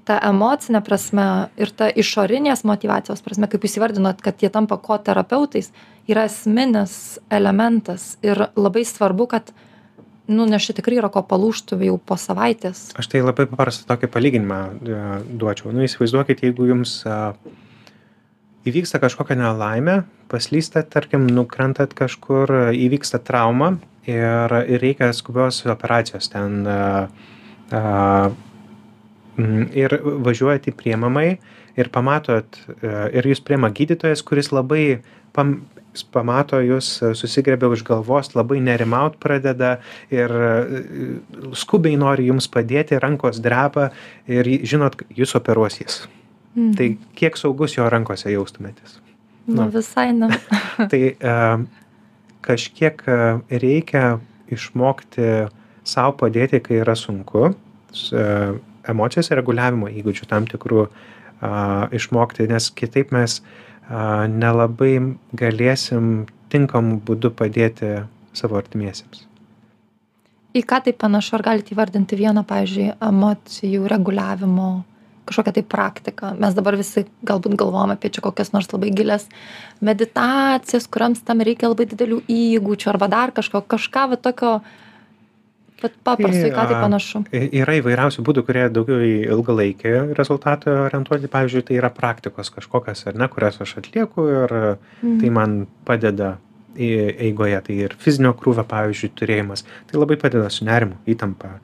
ta 0.07 0.17
emocine 0.25 0.81
prasme 0.81 1.25
ir 1.61 1.69
ta 1.77 1.91
išorinės 2.03 2.63
motyvacijos 2.67 3.21
prasme 3.21 3.49
kaip 3.51 3.67
jūs 3.67 3.77
įvardinot 3.77 4.23
kad 4.25 4.41
jie 4.41 4.49
tampa 4.53 4.79
koterapeutais 4.81 5.69
yra 6.09 6.25
esminis 6.29 7.19
elementas 7.29 8.15
ir 8.25 8.47
labai 8.55 8.85
svarbu 8.87 9.27
kad 9.35 9.53
nu 10.27 10.45
nes 10.49 10.67
čia 10.67 10.75
tikrai 10.77 10.99
yra 10.99 11.09
ko 11.13 11.23
palūžt 11.25 11.75
jau 11.79 11.97
po 11.97 12.17
savaitės 12.19 12.89
aš 12.99 13.11
tai 13.11 13.23
labai 13.25 13.47
paprastą 13.49 13.89
tokį 13.93 14.11
palyginimą 14.13 14.61
e, 14.61 15.03
duočiau 15.41 15.73
nu 15.75 15.85
įsivaizduokit 15.87 16.43
jeigu 16.45 16.69
jums 16.69 16.99
įvyksta 18.67 19.01
kažkokia 19.01 19.39
nelaimė 19.39 20.01
paslystat 20.31 20.91
tarkim 20.93 21.25
nukrentat 21.29 21.95
kažkur 21.97 22.73
įvyksta 22.75 23.19
trauma 23.23 23.75
ir 24.05 24.55
ir 24.67 24.81
reikia 24.81 25.11
skubios 25.13 25.65
operacijos 25.65 26.29
ten. 26.29 26.65
Ir 29.71 29.93
važiuojat 30.03 30.67
į 30.67 30.73
priemamai 30.75 31.39
ir 31.79 31.89
pamatot, 31.89 32.57
e, 32.83 32.89
ir 33.15 33.25
jūs 33.25 33.39
priema 33.41 33.69
gydytojas, 33.71 34.21
kuris 34.27 34.51
labai 34.51 35.01
pam, 35.31 35.63
jis 35.91 36.05
pamato 36.07 36.59
jūs, 36.63 36.87
susigrebia 37.19 37.69
už 37.71 37.83
galvos, 37.87 38.31
labai 38.35 38.61
nerimaut 38.63 39.17
pradeda 39.21 39.75
ir 40.13 40.31
e, 40.31 40.51
skubiai 41.57 41.99
nori 41.99 42.29
jums 42.29 42.47
padėti, 42.51 42.99
rankos 43.01 43.41
dreba 43.43 43.89
ir 44.29 44.47
žinot, 44.67 45.01
jūs 45.17 45.35
operuos 45.39 45.81
jis. 45.81 46.01
Mhm. 46.55 46.73
Tai 46.79 46.89
kiek 47.19 47.39
saugus 47.39 47.77
jo 47.77 47.87
rankose 47.91 48.31
jaustumėtės? 48.31 48.99
Nu, 49.47 49.63
nu 49.63 49.69
visai 49.73 50.11
ne. 50.15 50.31
tai 50.91 51.01
uh, 51.15 51.63
kažkiek 52.45 53.03
reikia 53.49 54.19
išmokti 54.51 55.47
savo 55.87 56.15
padėti, 56.19 56.61
kai 56.63 56.81
yra 56.83 56.95
sunku. 56.99 57.51
Uh, 57.51 58.59
emocijos 58.89 59.31
reguliavimo 59.35 59.89
įgūdžių 59.91 60.27
tam 60.29 60.47
tikrų 60.49 60.87
išmokti, 61.97 62.45
nes 62.51 62.67
kitaip 62.77 63.09
mes 63.15 63.39
a, 63.41 63.70
nelabai 63.89 64.93
galėsim 65.33 66.27
tinkamų 66.51 67.01
būdų 67.07 67.31
padėti 67.35 67.91
savo 68.35 68.59
artimiesiems. 68.59 69.25
Į 70.51 70.65
ką 70.67 70.81
tai 70.83 70.91
panašu, 70.91 71.37
ar 71.37 71.45
galite 71.47 71.71
įvardinti 71.71 72.17
vieną, 72.19 72.43
pavyzdžiui, 72.47 72.89
emocijų 73.07 73.87
reguliavimo 73.87 74.83
kažkokią 75.29 75.53
tai 75.55 75.63
praktiką. 75.63 76.33
Mes 76.41 76.55
dabar 76.57 76.75
visi 76.75 77.05
galbūt 77.23 77.55
galvojame 77.59 77.95
apie 77.95 78.11
čia 78.11 78.23
kokias 78.25 78.51
nors 78.51 78.67
labai 78.73 78.91
gilias 78.91 79.29
meditacijas, 79.79 80.89
kuriams 80.91 81.23
tam 81.23 81.43
reikia 81.45 81.71
labai 81.71 81.87
didelių 81.93 82.19
įgūdžių 82.27 82.91
arba 82.91 83.07
dar 83.11 83.31
kažko, 83.31 83.63
kažką 83.63 84.09
va 84.11 84.19
tokio 84.19 84.57
uh, 84.59 84.73
Bet 85.81 85.95
paprastai, 86.05 86.51
ką 86.53 86.67
tai 86.69 86.77
panašu? 86.77 87.23
Yra 87.33 87.73
įvairiausių 87.79 88.23
būdų, 88.27 88.43
kurie 88.45 88.67
daugiau 88.73 89.01
į 89.01 89.15
ilgalaikį 89.33 89.93
rezultatą 90.17 90.75
orientuoti. 90.85 91.29
Pavyzdžiui, 91.31 91.63
tai 91.65 91.79
yra 91.79 91.89
praktikos 91.93 92.53
kažkokias, 92.53 93.07
ar 93.09 93.17
ne, 93.17 93.27
kurias 93.31 93.57
aš 93.63 93.79
atlieku 93.81 94.27
ir 94.29 94.55
tai 95.01 95.33
man 95.33 95.63
padeda 95.87 96.35
eigoje. 96.77 97.57
Tai 97.65 97.79
ir 97.87 97.97
fizinio 97.99 98.35
krūvio, 98.37 98.63
pavyzdžiui, 98.69 99.11
turėjimas. 99.17 99.65
Tai 99.89 99.99
labai 100.03 100.19
padeda 100.21 100.53
su 100.53 100.69
nerimu, 100.69 101.01
įtampa. 101.09 101.57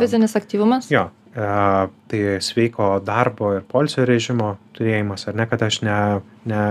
Fizinis 0.00 0.36
aktyvumas? 0.40 0.88
Jo. 0.92 1.10
Tai 1.38 2.20
sveiko 2.42 2.94
darbo 3.04 3.52
ir 3.58 3.66
polsio 3.68 4.08
režimo 4.08 4.56
turėjimas, 4.74 5.28
ar 5.28 5.36
ne, 5.38 5.44
kad 5.46 5.62
aš 5.68 5.82
ne, 5.86 5.98
ne 6.48 6.62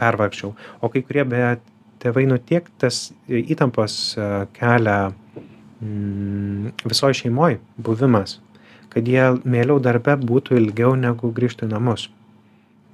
pervargčiau. 0.00 0.56
O 0.80 0.88
kai 0.90 1.04
kurie, 1.04 1.28
bet 1.28 1.62
tėvai, 2.00 2.24
nu 2.26 2.40
tiek 2.40 2.66
tas 2.80 3.10
įtampos 3.28 4.16
kelia 4.56 4.98
mm, 5.80 6.72
visoj 6.88 7.16
šeimoj 7.22 7.58
buvimas, 7.76 8.38
kad 8.92 9.08
jie 9.08 9.26
mieliau 9.44 9.80
darbe 9.82 10.16
būtų 10.20 10.58
ilgiau 10.60 10.94
negu 10.98 11.32
grįžtų 11.34 11.68
į 11.68 11.72
namus. 11.74 12.08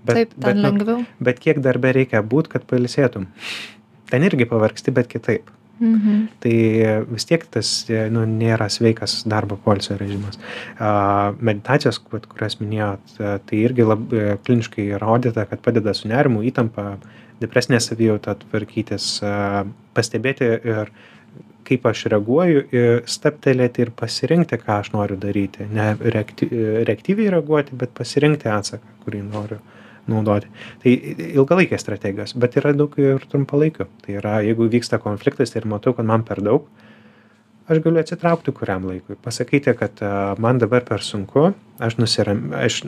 Bet, 0.07 0.15
Taip, 0.15 0.35
ten 0.39 0.45
bet, 0.47 0.57
nu, 0.57 0.65
lengviau. 0.69 1.05
Bet 1.19 1.43
kiek 1.43 1.61
darbe 1.65 1.91
reikia 1.97 2.23
būti, 2.23 2.53
kad 2.55 2.67
pailsėtum? 2.71 3.27
Ten 4.11 4.27
irgi 4.27 4.47
pavargsti, 4.47 4.95
bet 4.95 5.11
kitaip. 5.11 5.51
Mhm. 5.77 6.29
Tai 6.41 6.55
vis 7.11 7.27
tiek 7.29 7.43
tas 7.53 7.71
nu, 8.13 8.23
nėra 8.25 8.69
sveikas 8.73 9.19
darbo 9.29 9.59
polsio 9.61 9.99
režimas. 10.01 10.39
Meditacijos, 11.37 11.99
kurias 12.01 12.57
minėjot, 12.63 13.19
tai 13.19 13.61
irgi 13.61 13.85
labai 13.85 14.39
kliniškai 14.47 14.89
įrodyta, 14.95 15.45
kad 15.51 15.61
padeda 15.65 15.93
su 15.95 16.09
nerimu, 16.09 16.41
įtampa, 16.49 16.95
depresinė 17.43 17.83
savijauta 17.85 18.39
tvarkytis, 18.41 19.19
pastebėti 19.97 20.49
ir 20.57 20.95
kaip 21.67 21.87
aš 21.91 22.07
reaguoju 22.13 22.65
ir 22.75 23.01
stabtelėti 23.11 23.85
ir 23.85 23.93
pasirinkti, 23.99 24.59
ką 24.63 24.81
aš 24.83 24.93
noriu 24.95 25.19
daryti. 25.21 25.67
Ne 25.73 25.93
reakty, 26.01 26.49
reaktyviai 26.87 27.33
reaguoti, 27.35 27.77
bet 27.79 27.95
pasirinkti 27.97 28.51
atsaką, 28.53 28.97
kurį 29.05 29.25
noriu 29.27 29.61
naudoti. 30.07 30.51
Tai 30.83 30.93
ilgalaikės 31.35 31.83
strategijos, 31.83 32.37
bet 32.39 32.59
yra 32.61 32.71
daug 32.77 32.95
ir 33.03 33.23
trumpalaikių. 33.31 33.89
Tai 34.05 34.19
yra, 34.21 34.41
jeigu 34.47 34.69
vyksta 34.71 35.01
konfliktas 35.03 35.55
ir 35.59 35.67
matau, 35.67 35.97
kad 35.99 36.07
man 36.07 36.23
per 36.27 36.39
daug, 36.47 36.69
aš 37.67 37.81
galiu 37.83 37.99
atsitraukti 37.99 38.55
kuriam 38.55 38.87
laikui. 38.87 39.17
Pasakyti, 39.25 39.75
kad 39.75 39.99
man 40.39 40.63
dabar 40.63 40.87
per 40.87 41.03
sunku, 41.03 41.49
aš, 41.83 41.99
nusiram, 41.99 42.53
aš 42.55 42.85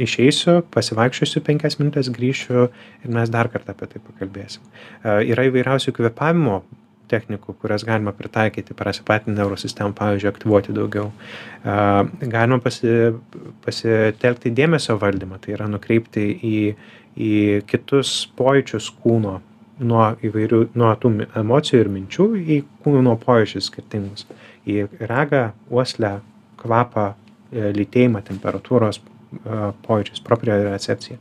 išeisiu, 0.00 0.62
pasivaikščiosiu 0.72 1.44
penkias 1.44 1.76
minutės, 1.76 2.08
grįšiu 2.16 2.62
ir 2.70 3.12
mes 3.12 3.32
dar 3.32 3.52
kartą 3.52 3.76
apie 3.76 3.90
tai 3.92 4.00
pakalbėsim. 4.00 4.64
Yra 5.04 5.44
įvairiausių 5.50 5.92
kvepavimo 5.98 6.62
technikų, 7.12 7.54
kurias 7.60 7.84
galima 7.86 8.14
pritaikyti 8.16 8.76
parasimpatinį 8.78 9.36
neurosistemą, 9.36 9.92
pavyzdžiui, 9.98 10.30
aktyvuoti 10.32 10.74
daugiau. 10.76 11.10
Galima 12.34 12.58
pasi, 12.64 13.12
pasitelkti 13.64 14.52
dėmesio 14.56 14.98
valdymą, 15.02 15.40
tai 15.44 15.54
yra 15.56 15.68
nukreipti 15.70 16.26
į, 16.32 16.58
į 17.14 17.32
kitus 17.70 18.14
pojūčius 18.38 18.90
kūno, 19.04 19.38
nuo 19.82 20.08
įvairių, 20.22 20.64
nuo 20.78 20.92
tų 21.00 21.14
emocijų 21.40 21.84
ir 21.84 21.92
minčių 21.92 22.28
į 22.40 22.60
kūno 22.84 23.16
pojūčius 23.22 23.70
skirtingus. 23.70 24.26
Į 24.68 24.84
regą, 25.00 25.48
uoslę, 25.72 26.18
kvapą, 26.60 27.12
e, 27.50 27.72
lytėjimą, 27.76 28.22
temperatūros 28.28 29.00
pojūčius, 29.86 30.20
propriorecepciją. 30.24 31.18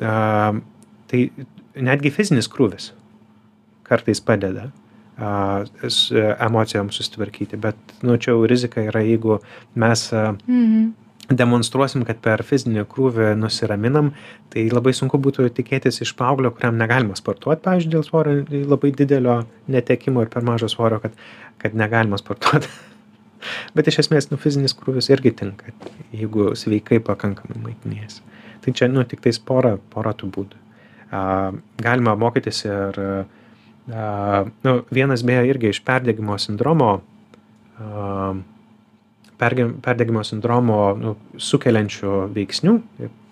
Tai 0.00 1.20
netgi 1.74 2.12
fizinis 2.14 2.48
krūvis 2.50 2.92
kartais 3.84 4.22
padeda 4.24 4.70
emocijom 5.18 6.90
susitvarkyti. 6.90 7.56
Bet, 7.56 7.76
nu, 8.02 8.16
čia 8.16 8.32
jau 8.32 8.46
rizika 8.46 8.82
yra, 8.82 9.02
jeigu 9.04 9.38
mes 9.74 10.06
mhm. 10.12 10.88
demonstruosim, 11.30 12.04
kad 12.04 12.18
per 12.24 12.42
fizinį 12.46 12.84
krūvį 12.90 13.34
nusiraminam, 13.38 14.12
tai 14.52 14.66
labai 14.72 14.94
sunku 14.96 15.18
būtų 15.22 15.48
tikėtis 15.54 16.02
iš 16.04 16.14
paauglio, 16.18 16.50
kuriam 16.54 16.78
negalima 16.80 17.16
sportuoti, 17.18 17.62
pavyzdžiui, 17.64 17.92
dėl 17.94 18.06
svorio 18.06 18.66
labai 18.74 18.90
didelio 18.96 19.44
netekimo 19.70 20.24
ir 20.24 20.32
per 20.32 20.44
mažo 20.46 20.68
svorio, 20.72 20.98
kad, 21.04 21.14
kad 21.62 21.78
negalima 21.78 22.18
sportuoti. 22.20 22.70
Bet 23.76 23.88
iš 23.90 24.00
esmės, 24.06 24.30
nu, 24.32 24.40
fizinis 24.40 24.74
krūvis 24.76 25.10
irgi 25.12 25.34
tinka, 25.36 25.72
jeigu 26.16 26.54
sveikai 26.58 26.98
pakankamai 27.04 27.60
maitiniesi. 27.60 28.22
Tai 28.64 28.72
čia, 28.72 28.88
nu, 28.88 29.04
tik 29.04 29.20
tais 29.20 29.38
pora, 29.38 29.76
pora 29.92 30.14
tų 30.16 30.30
būdų. 30.32 30.60
Galima 31.84 32.14
mokytis 32.18 32.62
ir 32.64 32.96
uh, 32.98 33.42
A, 33.92 34.44
nu, 34.64 34.78
vienas 34.94 35.24
beje 35.26 35.48
irgi 35.50 35.68
iš 35.74 35.82
perdegimo 35.84 36.38
sindromo 36.40 37.02
perge- 39.36 39.74
perdegimo 39.84 40.22
sindromo 40.24 40.78
nu, 40.96 41.12
sukeliančių 41.36 42.14
veiksnių, 42.32 42.78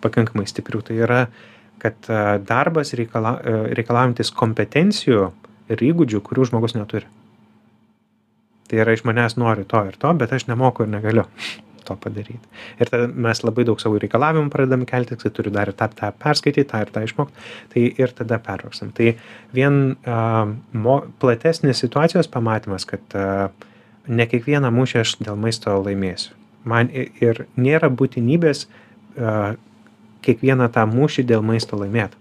pakankamai 0.04 0.44
stiprių, 0.50 0.82
tai 0.88 0.98
yra, 1.00 1.22
kad 1.82 1.96
a, 2.12 2.36
darbas 2.42 2.92
reikala, 2.98 3.36
a, 3.38 3.56
reikalaujantis 3.78 4.34
kompetencijų 4.36 5.30
ir 5.72 5.84
įgūdžių, 5.88 6.20
kurių 6.26 6.50
žmogus 6.50 6.76
neturi. 6.76 7.08
Tai 8.68 8.84
yra 8.84 8.92
iš 8.96 9.06
manęs 9.08 9.38
nori 9.40 9.64
to 9.68 9.80
ir 9.88 9.96
to, 10.00 10.12
bet 10.20 10.32
aš 10.36 10.48
nemoku 10.50 10.84
ir 10.84 10.92
negaliu 10.92 11.28
to 11.92 11.96
padaryti. 12.00 12.40
Ir 12.80 12.90
tada 12.90 13.08
mes 13.08 13.42
labai 13.44 13.64
daug 13.68 13.80
savo 13.82 14.00
reikalavimų 14.02 14.50
pradedam 14.52 14.84
kelti, 14.88 15.18
tai 15.20 15.32
turiu 15.34 15.52
dar 15.54 15.70
ir 15.70 15.76
tą, 15.78 15.88
tą 15.96 16.12
perskaityti, 16.22 16.68
tą 16.72 16.82
ir 16.84 16.92
tą 16.94 17.04
išmokti, 17.06 17.48
tai 17.74 17.84
ir 18.02 18.14
tada 18.18 18.40
pervargstam. 18.42 18.92
Tai 18.96 19.12
vien 19.54 19.82
uh, 19.94 20.54
mo, 20.72 20.96
platesnis 21.22 21.82
situacijos 21.84 22.30
pamatymas, 22.32 22.88
kad 22.88 23.18
uh, 23.18 23.50
ne 24.08 24.28
kiekvieną 24.30 24.72
mūšį 24.74 25.02
aš 25.02 25.18
dėl 25.22 25.38
maisto 25.40 25.76
laimėsiu. 25.78 26.34
Man 26.68 26.90
ir 26.94 27.44
nėra 27.58 27.90
būtinybės 27.90 28.66
uh, 28.66 29.54
kiekvieną 30.22 30.68
tą 30.74 30.86
mūšį 30.90 31.26
dėl 31.30 31.46
maisto 31.46 31.78
laimėti. 31.78 32.18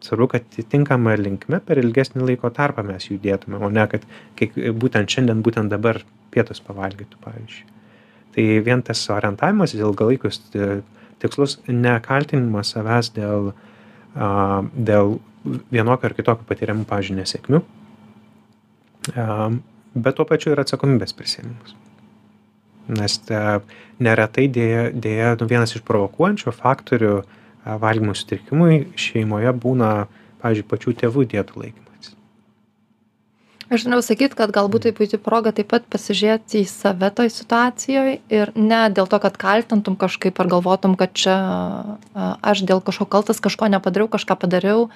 Svarbu, 0.00 0.30
kad 0.32 0.46
tinkama 0.72 1.12
linkme 1.20 1.58
per 1.64 1.78
ilgesnį 1.82 2.24
laiko 2.30 2.48
tarpą 2.56 2.82
mes 2.88 3.10
judėtume, 3.10 3.58
o 3.60 3.68
ne 3.68 3.84
kad 3.90 4.06
kiek, 4.38 4.56
būtent 4.80 5.12
šiandien, 5.12 5.42
būtent 5.44 5.72
dabar 5.72 6.00
pietus 6.32 6.62
pavalgytų, 6.64 7.20
pavyzdžiui. 7.20 7.79
Tai 8.34 8.46
vien 8.66 8.82
tas 8.86 9.02
orientavimas 9.10 9.74
į 9.74 9.82
ilgalaikius 9.82 10.40
e, 10.54 10.68
tikslus, 11.22 11.58
nekaltinimas 11.66 12.72
savęs 12.74 13.10
dėl, 13.16 13.50
dėl 14.72 15.18
vienokio 15.72 16.08
ar 16.08 16.14
kitokio 16.16 16.46
patiriamų, 16.48 16.86
pavyzdžiui, 16.88 17.18
nesėkmių, 17.18 17.60
bet 19.94 20.16
tuo 20.16 20.26
pačiu 20.28 20.54
ir 20.54 20.62
atsakomybės 20.62 21.12
prisėmimas. 21.16 21.76
Nes 22.90 23.18
te, 23.26 23.42
neretai 24.02 24.48
dėja, 24.50 24.88
dėja 24.90 25.34
nu, 25.40 25.46
vienas 25.50 25.76
iš 25.76 25.84
provokuojančių 25.86 26.54
faktorių 26.56 27.12
valgymo 27.80 28.16
sutrikimui 28.16 28.82
šeimoje 28.98 29.52
būna, 29.62 29.92
pavyzdžiui, 30.42 30.68
pačių 30.72 30.96
tėvų 31.04 31.26
dietų 31.34 31.64
laikymas. 31.64 31.89
Aš 33.70 33.84
norėjau 33.86 34.02
sakyti, 34.02 34.34
kad 34.34 34.50
galbūt 34.50 34.88
tai 34.88 34.90
puikiai 34.98 35.20
proga 35.22 35.52
taip 35.54 35.68
pat 35.70 35.84
pasižiūrėti 35.92 36.64
į 36.64 36.66
save 36.66 37.06
toj 37.14 37.28
situacijoje 37.30 38.16
ir 38.34 38.50
ne 38.58 38.80
dėl 38.90 39.06
to, 39.06 39.20
kad 39.22 39.36
kaltintum 39.38 39.94
kažkaip 40.00 40.40
ar 40.42 40.50
galvotum, 40.50 40.96
kad 40.98 41.14
čia 41.14 41.36
a, 41.38 42.32
aš 42.50 42.64
dėl 42.66 42.82
kažko 42.82 43.06
kaltas, 43.06 43.38
kažko 43.38 43.68
nepadariau, 43.70 44.10
kažką 44.10 44.34
padariau, 44.42 44.88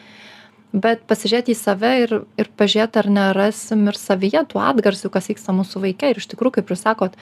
bet 0.74 1.06
pasižiūrėti 1.06 1.54
į 1.54 1.60
save 1.60 1.92
ir, 2.02 2.16
ir 2.34 2.50
pažiūrėti, 2.58 2.98
ar 3.04 3.10
nerasim 3.20 3.86
ir 3.92 4.00
savyje 4.00 4.42
tų 4.50 4.64
atgarsių, 4.66 5.12
kas 5.14 5.30
vyksta 5.30 5.54
mūsų 5.54 5.84
vaikai. 5.86 6.10
Ir 6.10 6.18
iš 6.18 6.26
tikrųjų, 6.34 6.56
kaip 6.58 6.74
jūs 6.74 6.82
sakot, 6.82 7.14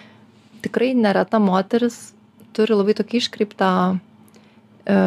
tikrai 0.65 0.95
nereta 0.97 1.37
moteris 1.37 2.15
turi 2.57 2.81
labai 2.81 2.97
tokį 2.97 3.21
iškreiptą 3.21 3.73
e, 4.89 4.99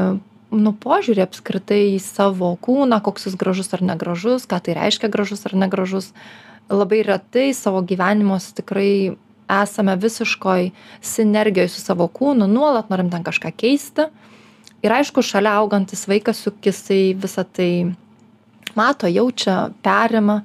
nu, 0.57 0.73
požiūrį 0.73 1.25
apskritai 1.25 1.95
į 1.95 2.01
savo 2.03 2.53
kūną, 2.63 3.01
koks 3.05 3.29
jis 3.29 3.37
gražus 3.39 3.73
ar 3.75 3.83
negražus, 3.85 4.47
ką 4.49 4.61
tai 4.63 4.75
reiškia 4.77 5.11
gražus 5.11 5.45
ar 5.47 5.55
negražus. 5.57 6.11
Labai 6.71 7.03
retai 7.05 7.51
savo 7.53 7.83
gyvenimus 7.85 8.49
tikrai 8.57 9.15
esame 9.51 9.95
visiškoj 10.01 10.71
sinergijoje 11.01 11.69
su 11.69 11.81
savo 11.81 12.07
kūnu, 12.07 12.47
nuolat 12.49 12.89
norim 12.89 13.11
ten 13.13 13.25
kažką 13.25 13.51
keisti. 13.53 14.07
Ir 14.85 14.93
aišku, 14.93 15.21
šalia 15.25 15.55
augantis 15.61 16.05
vaikas, 16.09 16.43
juk 16.45 16.65
jisai 16.65 17.15
visą 17.17 17.45
tai 17.45 17.95
mato, 18.77 19.07
jaučia, 19.09 19.71
perima. 19.85 20.41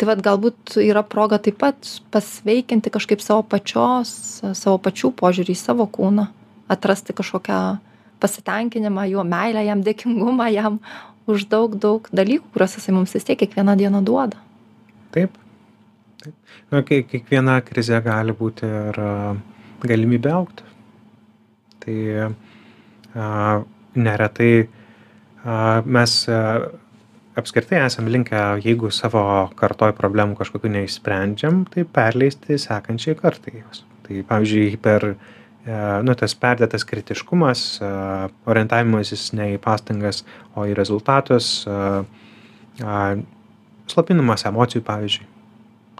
Tai 0.00 0.08
vad 0.08 0.22
galbūt 0.24 0.78
yra 0.80 1.02
proga 1.04 1.36
taip 1.42 1.58
pat 1.60 1.90
pasveikinti 2.14 2.90
kažkaip 2.90 3.20
savo 3.20 3.44
pačios, 3.44 4.40
savo 4.56 4.78
pačių 4.80 5.12
požiūrį 5.18 5.52
į 5.52 5.60
savo 5.60 5.84
kūną, 5.90 6.24
atrasti 6.72 7.12
kažkokią 7.12 7.60
pasitenkinimą, 8.20 9.06
jo 9.10 9.24
meilę 9.26 9.64
jam, 9.66 9.84
dėkingumą 9.86 10.50
jam 10.54 10.80
už 11.30 11.46
daug, 11.50 11.76
daug 11.80 12.08
dalykų, 12.14 12.50
kuriuos 12.54 12.76
jisai 12.78 12.94
mums 12.96 13.14
vis 13.14 13.26
tiek 13.26 13.38
kiekvieną 13.40 13.76
dieną 13.80 14.02
duoda. 14.06 14.40
Taip. 15.14 15.36
Taip. 16.20 16.34
Na, 16.72 16.82
kiek, 16.86 17.08
kiekviena 17.10 17.60
krizė 17.66 18.02
gali 18.04 18.34
būti 18.36 18.68
ir 18.68 19.00
galimybė 19.86 20.34
aukti. 20.36 20.66
Tai 21.80 21.96
a, 22.20 22.30
neretai 23.96 24.52
a, 24.60 25.54
mes 25.86 26.16
a, 26.28 26.42
apskritai 27.40 27.80
esam 27.86 28.08
linkę, 28.12 28.40
jeigu 28.64 28.90
savo 28.94 29.22
kartoj 29.58 29.94
problemų 29.98 30.38
kažkokiu 30.40 30.72
neišsprendžiam, 30.76 31.64
tai 31.72 31.86
perleisti 31.88 32.58
sekančiai 32.60 33.16
kartai 33.18 33.60
jos. 33.62 33.84
Tai 34.06 34.22
pavyzdžiui, 34.28 34.76
per 34.82 35.06
e, 35.12 35.16
nu, 35.66 36.14
tas 36.16 36.34
perdėtas 36.34 36.86
kritiškumas, 36.88 37.64
a, 37.84 38.28
orientavimasis 38.48 39.32
ne 39.36 39.54
į 39.56 39.58
pastangas, 39.60 40.24
o 40.56 40.64
į 40.64 40.76
rezultatus, 40.78 41.66
a, 41.68 42.04
slopinimas 43.90 44.46
emocijų, 44.48 44.82
pavyzdžiui, 44.86 45.26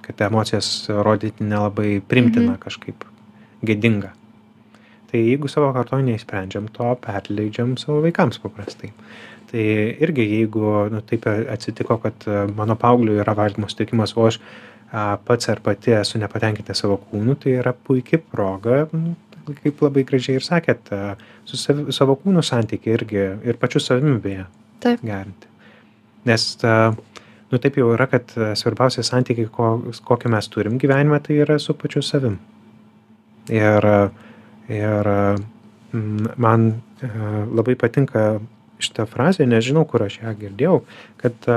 kad 0.06 0.22
emocijas 0.30 0.86
rodyti 0.88 1.44
nelabai 1.44 2.00
primtina 2.00 2.54
Mhm. 2.54 2.62
kažkaip 2.62 3.04
gėdinga. 3.64 4.12
Tai 5.10 5.18
jeigu 5.18 5.48
savo 5.50 5.72
kartoj 5.74 6.04
neįsprendžiam 6.06 6.68
to, 6.72 6.94
perleidžiam 7.02 7.76
savo 7.76 8.00
vaikams 8.04 8.38
paprastai. 8.38 8.92
Tai 9.50 9.58
irgi 10.00 10.22
jeigu 10.22 10.88
nu, 10.90 11.00
taip 11.02 11.26
atsitiko, 11.26 11.98
kad 12.00 12.14
mano 12.56 12.76
paaugliui 12.76 13.18
yra 13.18 13.34
valgymo 13.34 13.68
sutrikimas, 13.68 14.16
o 14.16 14.26
aš 14.28 14.38
a, 14.92 15.16
pats 15.16 15.48
ar 15.48 15.60
pati 15.60 15.90
esu 15.90 16.18
nepatenkinta 16.18 16.74
savo 16.74 16.96
kūnu, 17.10 17.34
tai 17.42 17.56
yra 17.58 17.72
puikia 17.72 18.18
proga, 18.18 18.88
nu, 18.92 19.16
kaip 19.46 19.82
labai 19.84 20.04
gražiai 20.08 20.38
ir 20.38 20.46
sakėt, 20.46 20.90
a, 20.94 21.14
su 21.48 21.58
savi, 21.60 21.88
savo 21.94 22.16
kūnu 22.20 22.42
santykiai 22.46 22.96
irgi 22.98 23.22
ir 23.48 23.60
pačiu 23.60 23.82
savimi 23.82 24.18
beje 24.22 24.46
Taip. 24.84 25.02
gerinti. 25.04 25.48
Nes 26.28 26.46
a, 26.64 26.92
nu 27.50 27.60
taip 27.62 27.78
jau 27.80 27.90
yra, 27.94 28.06
kad 28.10 28.32
a, 28.36 28.52
svarbiausia 28.58 29.04
santykiai, 29.06 29.50
ko, 29.52 29.72
kokį 30.06 30.32
mes 30.36 30.50
turim 30.52 30.78
gyvenime, 30.80 31.20
tai 31.24 31.40
yra 31.44 31.58
su 31.62 31.76
pačiu 31.78 32.02
savim. 32.04 32.38
Ir, 33.50 33.86
ir 34.70 35.08
man 36.38 36.66
labai 37.50 37.74
patinka 37.74 38.24
šitą 38.80 39.08
frazę, 39.10 39.46
nežinau, 39.48 39.82
kur 39.88 40.04
aš 40.04 40.20
ją 40.20 40.34
girdėjau, 40.38 40.76
kad 41.18 41.48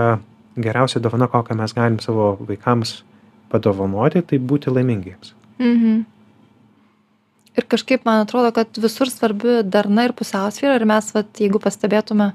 geriausia 0.58 1.02
dovana, 1.04 1.28
kokią 1.30 1.58
mes 1.60 1.76
galim 1.76 2.00
savo 2.02 2.34
vaikams 2.48 3.02
padovanoti, 3.54 4.24
tai 4.26 4.40
būti 4.42 4.74
laimingiems. 4.74 5.36
Mhm. 5.62 6.02
Ir 7.54 7.68
kažkaip 7.70 8.06
man 8.08 8.24
atrodo, 8.24 8.50
kad 8.56 8.80
visur 8.82 9.10
svarbi 9.14 9.62
darna 9.64 10.08
ir 10.08 10.16
pusiausvyrą 10.18 10.80
ir 10.80 10.88
mes, 10.90 11.12
vat, 11.14 11.30
jeigu 11.38 11.62
pastebėtume, 11.62 12.32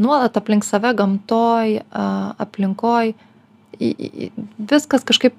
nuolat 0.00 0.36
aplink 0.40 0.64
save, 0.64 0.94
gamtoj, 0.96 1.80
aplinkoj, 2.46 3.12
viskas 4.72 5.04
kažkaip 5.04 5.36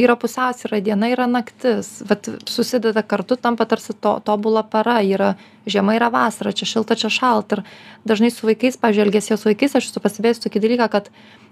yra 0.00 0.16
pusiausvyra, 0.16 0.80
diena 0.84 1.10
yra 1.12 1.26
naktis, 1.28 1.98
vat, 2.08 2.28
susideda 2.48 3.02
kartu, 3.02 3.36
tampa 3.36 3.66
tarsi 3.68 3.92
to, 3.92 4.14
tobula 4.24 4.62
para, 4.62 5.00
yra 5.04 5.34
žiema, 5.68 5.96
yra 5.98 6.08
vasara, 6.12 6.54
čia 6.56 6.68
šilta, 6.70 6.96
čia 6.96 7.10
šalta. 7.12 7.58
Ir 7.60 8.08
dažnai 8.08 8.30
su 8.32 8.46
vaikais, 8.48 8.78
pavyzdžiui, 8.80 9.06
elgesio 9.08 9.36
su 9.36 9.50
vaikais, 9.50 9.76
aš 9.76 9.90
esu 9.90 10.02
pasibėjęs 10.02 10.42
tokį 10.46 10.62
dalyką, 10.64 10.88
kad 10.94 11.10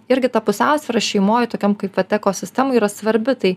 irgi 0.09 0.31
ta 0.33 0.41
pusiausvyra 0.45 1.03
šeimoje, 1.05 1.53
tokiam 1.55 1.77
kaip 1.79 1.99
vat 1.99 2.15
ekosistemui 2.17 2.79
yra 2.81 2.89
svarbi. 2.93 3.35
Tai 3.43 3.55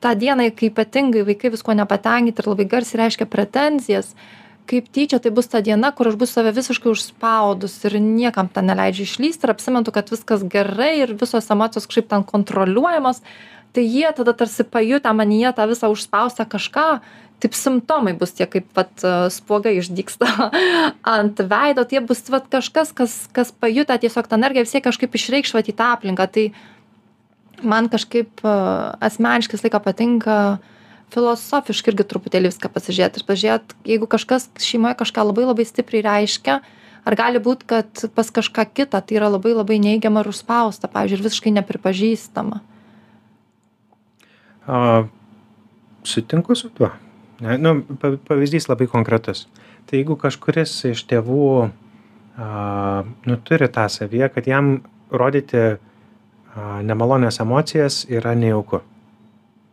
tą 0.00 0.14
dieną, 0.18 0.50
kai 0.56 0.70
ypatingai 0.70 1.24
vaikai 1.28 1.52
visko 1.54 1.74
nepatenkinti 1.76 2.42
ir 2.42 2.50
labai 2.50 2.66
garsiai 2.68 3.02
reiškia 3.04 3.28
pretenzijas, 3.30 4.14
kaip 4.70 4.90
tyčia 4.94 5.18
tai 5.22 5.32
bus 5.34 5.50
ta 5.50 5.62
diena, 5.64 5.90
kur 5.92 6.10
aš 6.10 6.18
bus 6.20 6.34
save 6.34 6.52
visiškai 6.54 6.92
užspaudus 6.92 7.78
ir 7.88 7.98
niekam 8.02 8.48
ten 8.48 8.70
neleidžiu 8.70 9.06
išlysti 9.08 9.46
ir 9.46 9.54
apsimetu, 9.54 9.94
kad 9.94 10.12
viskas 10.12 10.44
gerai 10.46 11.00
ir 11.02 11.16
visos 11.18 11.50
emocijos 11.50 11.88
kažkaip 11.90 12.10
ten 12.12 12.26
kontroliuojamos, 12.26 13.22
tai 13.74 13.86
jie 13.86 14.10
tada 14.16 14.34
tarsi 14.34 14.66
pajutę 14.66 15.12
manyje 15.14 15.52
tą 15.56 15.66
visą 15.70 15.90
užspaustą 15.90 16.46
kažką, 16.46 16.86
taip 17.40 17.56
simptomai 17.56 18.12
bus 18.18 18.34
tie, 18.36 18.46
kaip 18.50 18.68
vat, 18.76 18.92
spuogai 19.32 19.78
išdyksta 19.80 20.28
ant 21.16 21.40
veido, 21.40 21.86
tie 21.88 22.02
bus 22.04 22.22
vat, 22.32 22.50
kažkas, 22.52 22.92
kas, 22.96 23.16
kas 23.32 23.52
pajutę 23.52 23.96
tiesiog 24.02 24.28
tą 24.28 24.38
energiją 24.38 24.66
vis 24.66 24.76
tiek 24.76 24.84
kažkaip 24.84 25.16
išreikšvat 25.16 25.72
į 25.72 25.76
tą 25.78 25.94
aplinką. 25.96 26.28
Tai 26.30 26.50
man 27.62 27.88
kažkaip 27.92 28.42
a, 28.44 28.96
asmeniškai 29.08 29.56
visą 29.58 29.68
laiką 29.68 29.80
patinka 29.84 30.36
filosofiškai 31.10 31.92
irgi 31.92 32.06
truputėlį 32.10 32.52
viską 32.52 32.70
pasižiūrėti 32.72 33.20
ir 33.20 33.26
pažiūrėti, 33.28 33.78
jeigu 33.92 34.08
kažkas 34.10 34.48
šeimoje 34.62 34.98
kažką 35.00 35.24
labai 35.26 35.48
labai 35.48 35.66
stipriai 35.66 36.04
reiškia, 36.06 36.60
ar 37.06 37.16
gali 37.18 37.42
būti, 37.42 37.66
kad 37.70 38.04
pas 38.14 38.30
kažką 38.30 38.66
kitą 38.76 39.00
tai 39.02 39.18
yra 39.18 39.30
labai 39.32 39.54
labai 39.56 39.80
neigiama 39.82 40.22
ir 40.22 40.30
užspausta, 40.30 40.90
pavyzdžiui, 40.92 41.18
ir 41.18 41.26
visiškai 41.26 41.54
nepripažįstama. 41.58 42.60
A, 44.70 44.80
sutinku 46.06 46.54
su 46.54 46.70
tuo. 46.70 46.92
Ne, 47.40 47.56
nu, 47.58 47.80
pa- 47.98 48.18
pavyzdys 48.28 48.68
labai 48.68 48.86
konkretus. 48.90 49.46
Tai 49.88 49.98
jeigu 49.98 50.14
kažkuris 50.20 50.74
iš 50.92 51.02
tėvų 51.10 51.46
a, 52.36 52.48
nu, 53.26 53.38
turi 53.42 53.68
tą 53.72 53.88
savyje, 53.90 54.28
kad 54.34 54.46
jam 54.46 54.74
rodyti 55.10 55.80
a, 56.54 56.80
nemalonės 56.86 57.40
emocijas 57.42 58.04
yra 58.10 58.34
nejauku. 58.34 58.82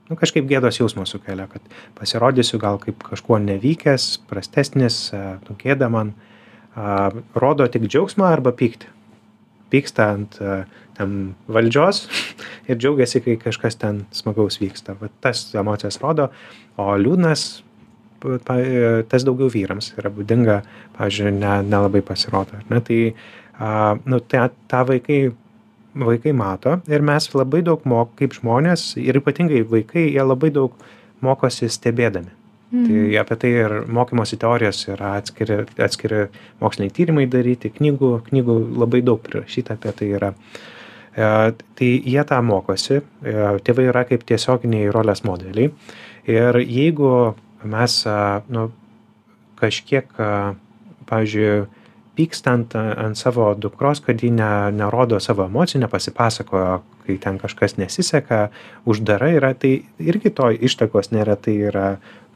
nu, 0.09 0.15
kažkaip 0.15 0.45
gėdos 0.47 0.79
jausmą 0.79 1.03
sukelia, 1.05 1.49
kad 1.51 1.61
pasirodysiu 1.97 2.59
gal 2.63 2.79
kaip 2.79 3.03
kažkuo 3.03 3.41
nevykęs, 3.43 4.21
prastesnis, 4.29 5.11
nu, 5.13 5.55
gėda 5.59 5.89
man, 5.91 6.13
a, 6.75 7.11
rodo 7.35 7.67
tik 7.67 7.89
džiaugsmą 7.89 8.29
arba 8.31 8.55
pyktį. 8.55 8.93
Pyksta 9.67 10.11
ant 10.15 10.39
a, 10.39 10.61
ten 10.97 11.35
valdžios 11.51 12.05
ir 12.69 12.79
džiaugiasi, 12.79 13.21
kai 13.25 13.37
kažkas 13.41 13.79
ten 13.81 14.05
smagaus 14.15 14.61
vyksta. 14.63 14.95
Va, 15.01 15.11
tas 15.21 15.49
emocijas 15.55 15.99
rodo, 16.01 16.31
o 16.77 16.93
liūdnas 16.95 17.49
tas 18.19 19.25
daugiau 19.25 19.49
vyrams 19.53 19.91
yra 19.97 20.09
būdinga, 20.13 20.61
pavyzdžiui, 20.97 21.33
ne, 21.37 21.51
nelabai 21.67 22.01
pasirodo. 22.05 22.59
Ne? 22.71 22.81
Tai, 22.81 23.01
a, 23.59 23.69
nu, 24.05 24.19
tai 24.19 24.47
tą 24.71 24.83
vaikai, 24.89 25.19
vaikai 26.05 26.33
mato 26.33 26.77
ir 26.87 27.01
mes 27.05 27.29
labai 27.33 27.63
daug 27.65 27.83
mok, 27.85 28.13
kaip 28.19 28.35
žmonės, 28.37 28.95
ir 29.01 29.19
ypatingai 29.21 29.63
vaikai, 29.67 30.09
jie 30.13 30.23
labai 30.23 30.51
daug 30.53 30.75
mokosi 31.25 31.69
stebėdami. 31.71 32.33
Mm. 32.71 32.83
Tai 32.83 32.95
mhm. 32.95 33.19
apie 33.21 33.35
tai 33.39 33.51
ir 33.55 33.75
mokymosi 33.87 34.37
teorijos 34.41 34.81
yra 34.91 35.13
atskiri, 35.21 35.61
atskiri 35.79 36.25
moksliniai 36.59 36.91
tyrimai 36.93 37.27
daryti, 37.31 37.71
knygų, 37.71 38.09
knygų 38.27 38.57
labai 38.83 38.99
daug 39.07 39.21
prirašyta 39.23 39.77
apie 39.77 39.93
tai 39.95 40.09
yra. 40.17 40.33
E, 41.15 41.29
tai 41.79 41.91
jie 41.95 42.25
tą 42.27 42.41
mokosi, 42.43 42.99
e, 42.99 43.37
tėvai 43.63 43.87
yra 43.87 44.03
kaip 44.09 44.27
tiesioginiai 44.27 44.91
rolės 44.91 45.23
modeliai. 45.23 45.71
Ir 46.27 46.59
jeigu 46.59 47.13
mes 47.63 47.95
nu, 48.51 48.67
kažkiek, 49.57 50.11
pavyzdžiui, 51.07 51.65
pykstant 52.17 52.73
ant 52.75 53.17
savo 53.17 53.51
dukros, 53.55 54.01
kad 54.03 54.21
ji 54.23 54.31
ne, 54.33 54.49
nerodo 54.73 55.19
savo 55.23 55.45
emocijų, 55.45 55.83
nepasipasakojo, 55.85 56.79
kai 57.05 57.17
ten 57.23 57.37
kažkas 57.39 57.77
nesiseka, 57.77 58.47
uždara 58.89 59.29
yra, 59.37 59.53
tai 59.53 59.77
irgi 60.01 60.33
to 60.35 60.49
ištakos 60.51 61.11
neretai 61.13 61.55
yra 61.69 61.87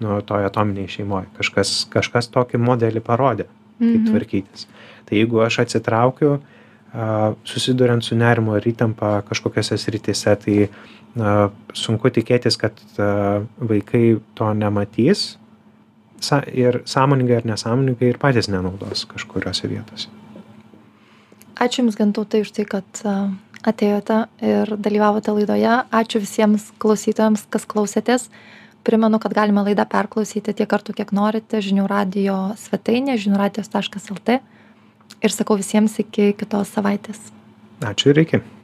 nu, 0.02 0.20
toj 0.26 0.48
atominiai 0.48 0.90
šeimoje. 0.92 1.30
Kažkas, 1.40 1.74
kažkas 1.94 2.32
tokį 2.34 2.62
modelį 2.62 3.04
parodė, 3.06 3.50
kaip 3.82 3.98
mhm. 3.98 4.08
tvarkytis. 4.12 4.70
Tai 5.10 5.20
jeigu 5.20 5.42
aš 5.44 5.62
atsitraukiu, 5.66 6.38
susiduriant 7.48 8.04
su 8.04 8.18
nerimo 8.20 8.58
ir 8.60 8.66
įtampa 8.74 9.22
kažkokiose 9.28 9.78
srityse, 9.80 10.36
tai 10.46 10.58
na, 11.18 11.50
sunku 11.74 12.12
tikėtis, 12.14 12.58
kad 12.60 12.80
vaikai 13.58 14.20
to 14.38 14.54
nematys 14.58 15.32
ir 16.54 16.82
sąmoningai 16.86 17.42
ar 17.42 17.46
nesąmoningai 17.46 18.12
ir 18.14 18.20
patys 18.22 18.50
nenaudos 18.52 19.06
kažkuriuose 19.10 19.70
vietose. 19.72 20.10
Ačiū 21.62 21.84
Jums, 21.84 21.98
Gantautai, 22.00 22.42
už 22.42 22.52
tai, 22.58 22.66
kad 22.66 23.02
atėjote 23.68 24.24
ir 24.42 24.72
dalyvavote 24.82 25.34
laidoje. 25.36 25.76
Ačiū 25.94 26.22
visiems 26.24 26.72
klausytojams, 26.82 27.46
kas 27.54 27.68
klausėtės. 27.70 28.30
Primenu, 28.82 29.20
kad 29.22 29.36
galime 29.38 29.62
laidą 29.68 29.86
perklausyti 29.86 30.56
tiek 30.58 30.70
kartų, 30.70 30.96
kiek 30.98 31.12
norite 31.14 31.62
žinių 31.62 31.86
radio 31.90 32.38
svetainė 32.58 33.20
žiniųradijos.lt 33.22 34.40
ir 35.22 35.36
sakau 35.36 35.60
visiems 35.60 36.00
iki 36.02 36.32
kitos 36.40 36.74
savaitės. 36.74 37.22
Ačiū 37.86 38.10
ir 38.14 38.24
iki. 38.26 38.42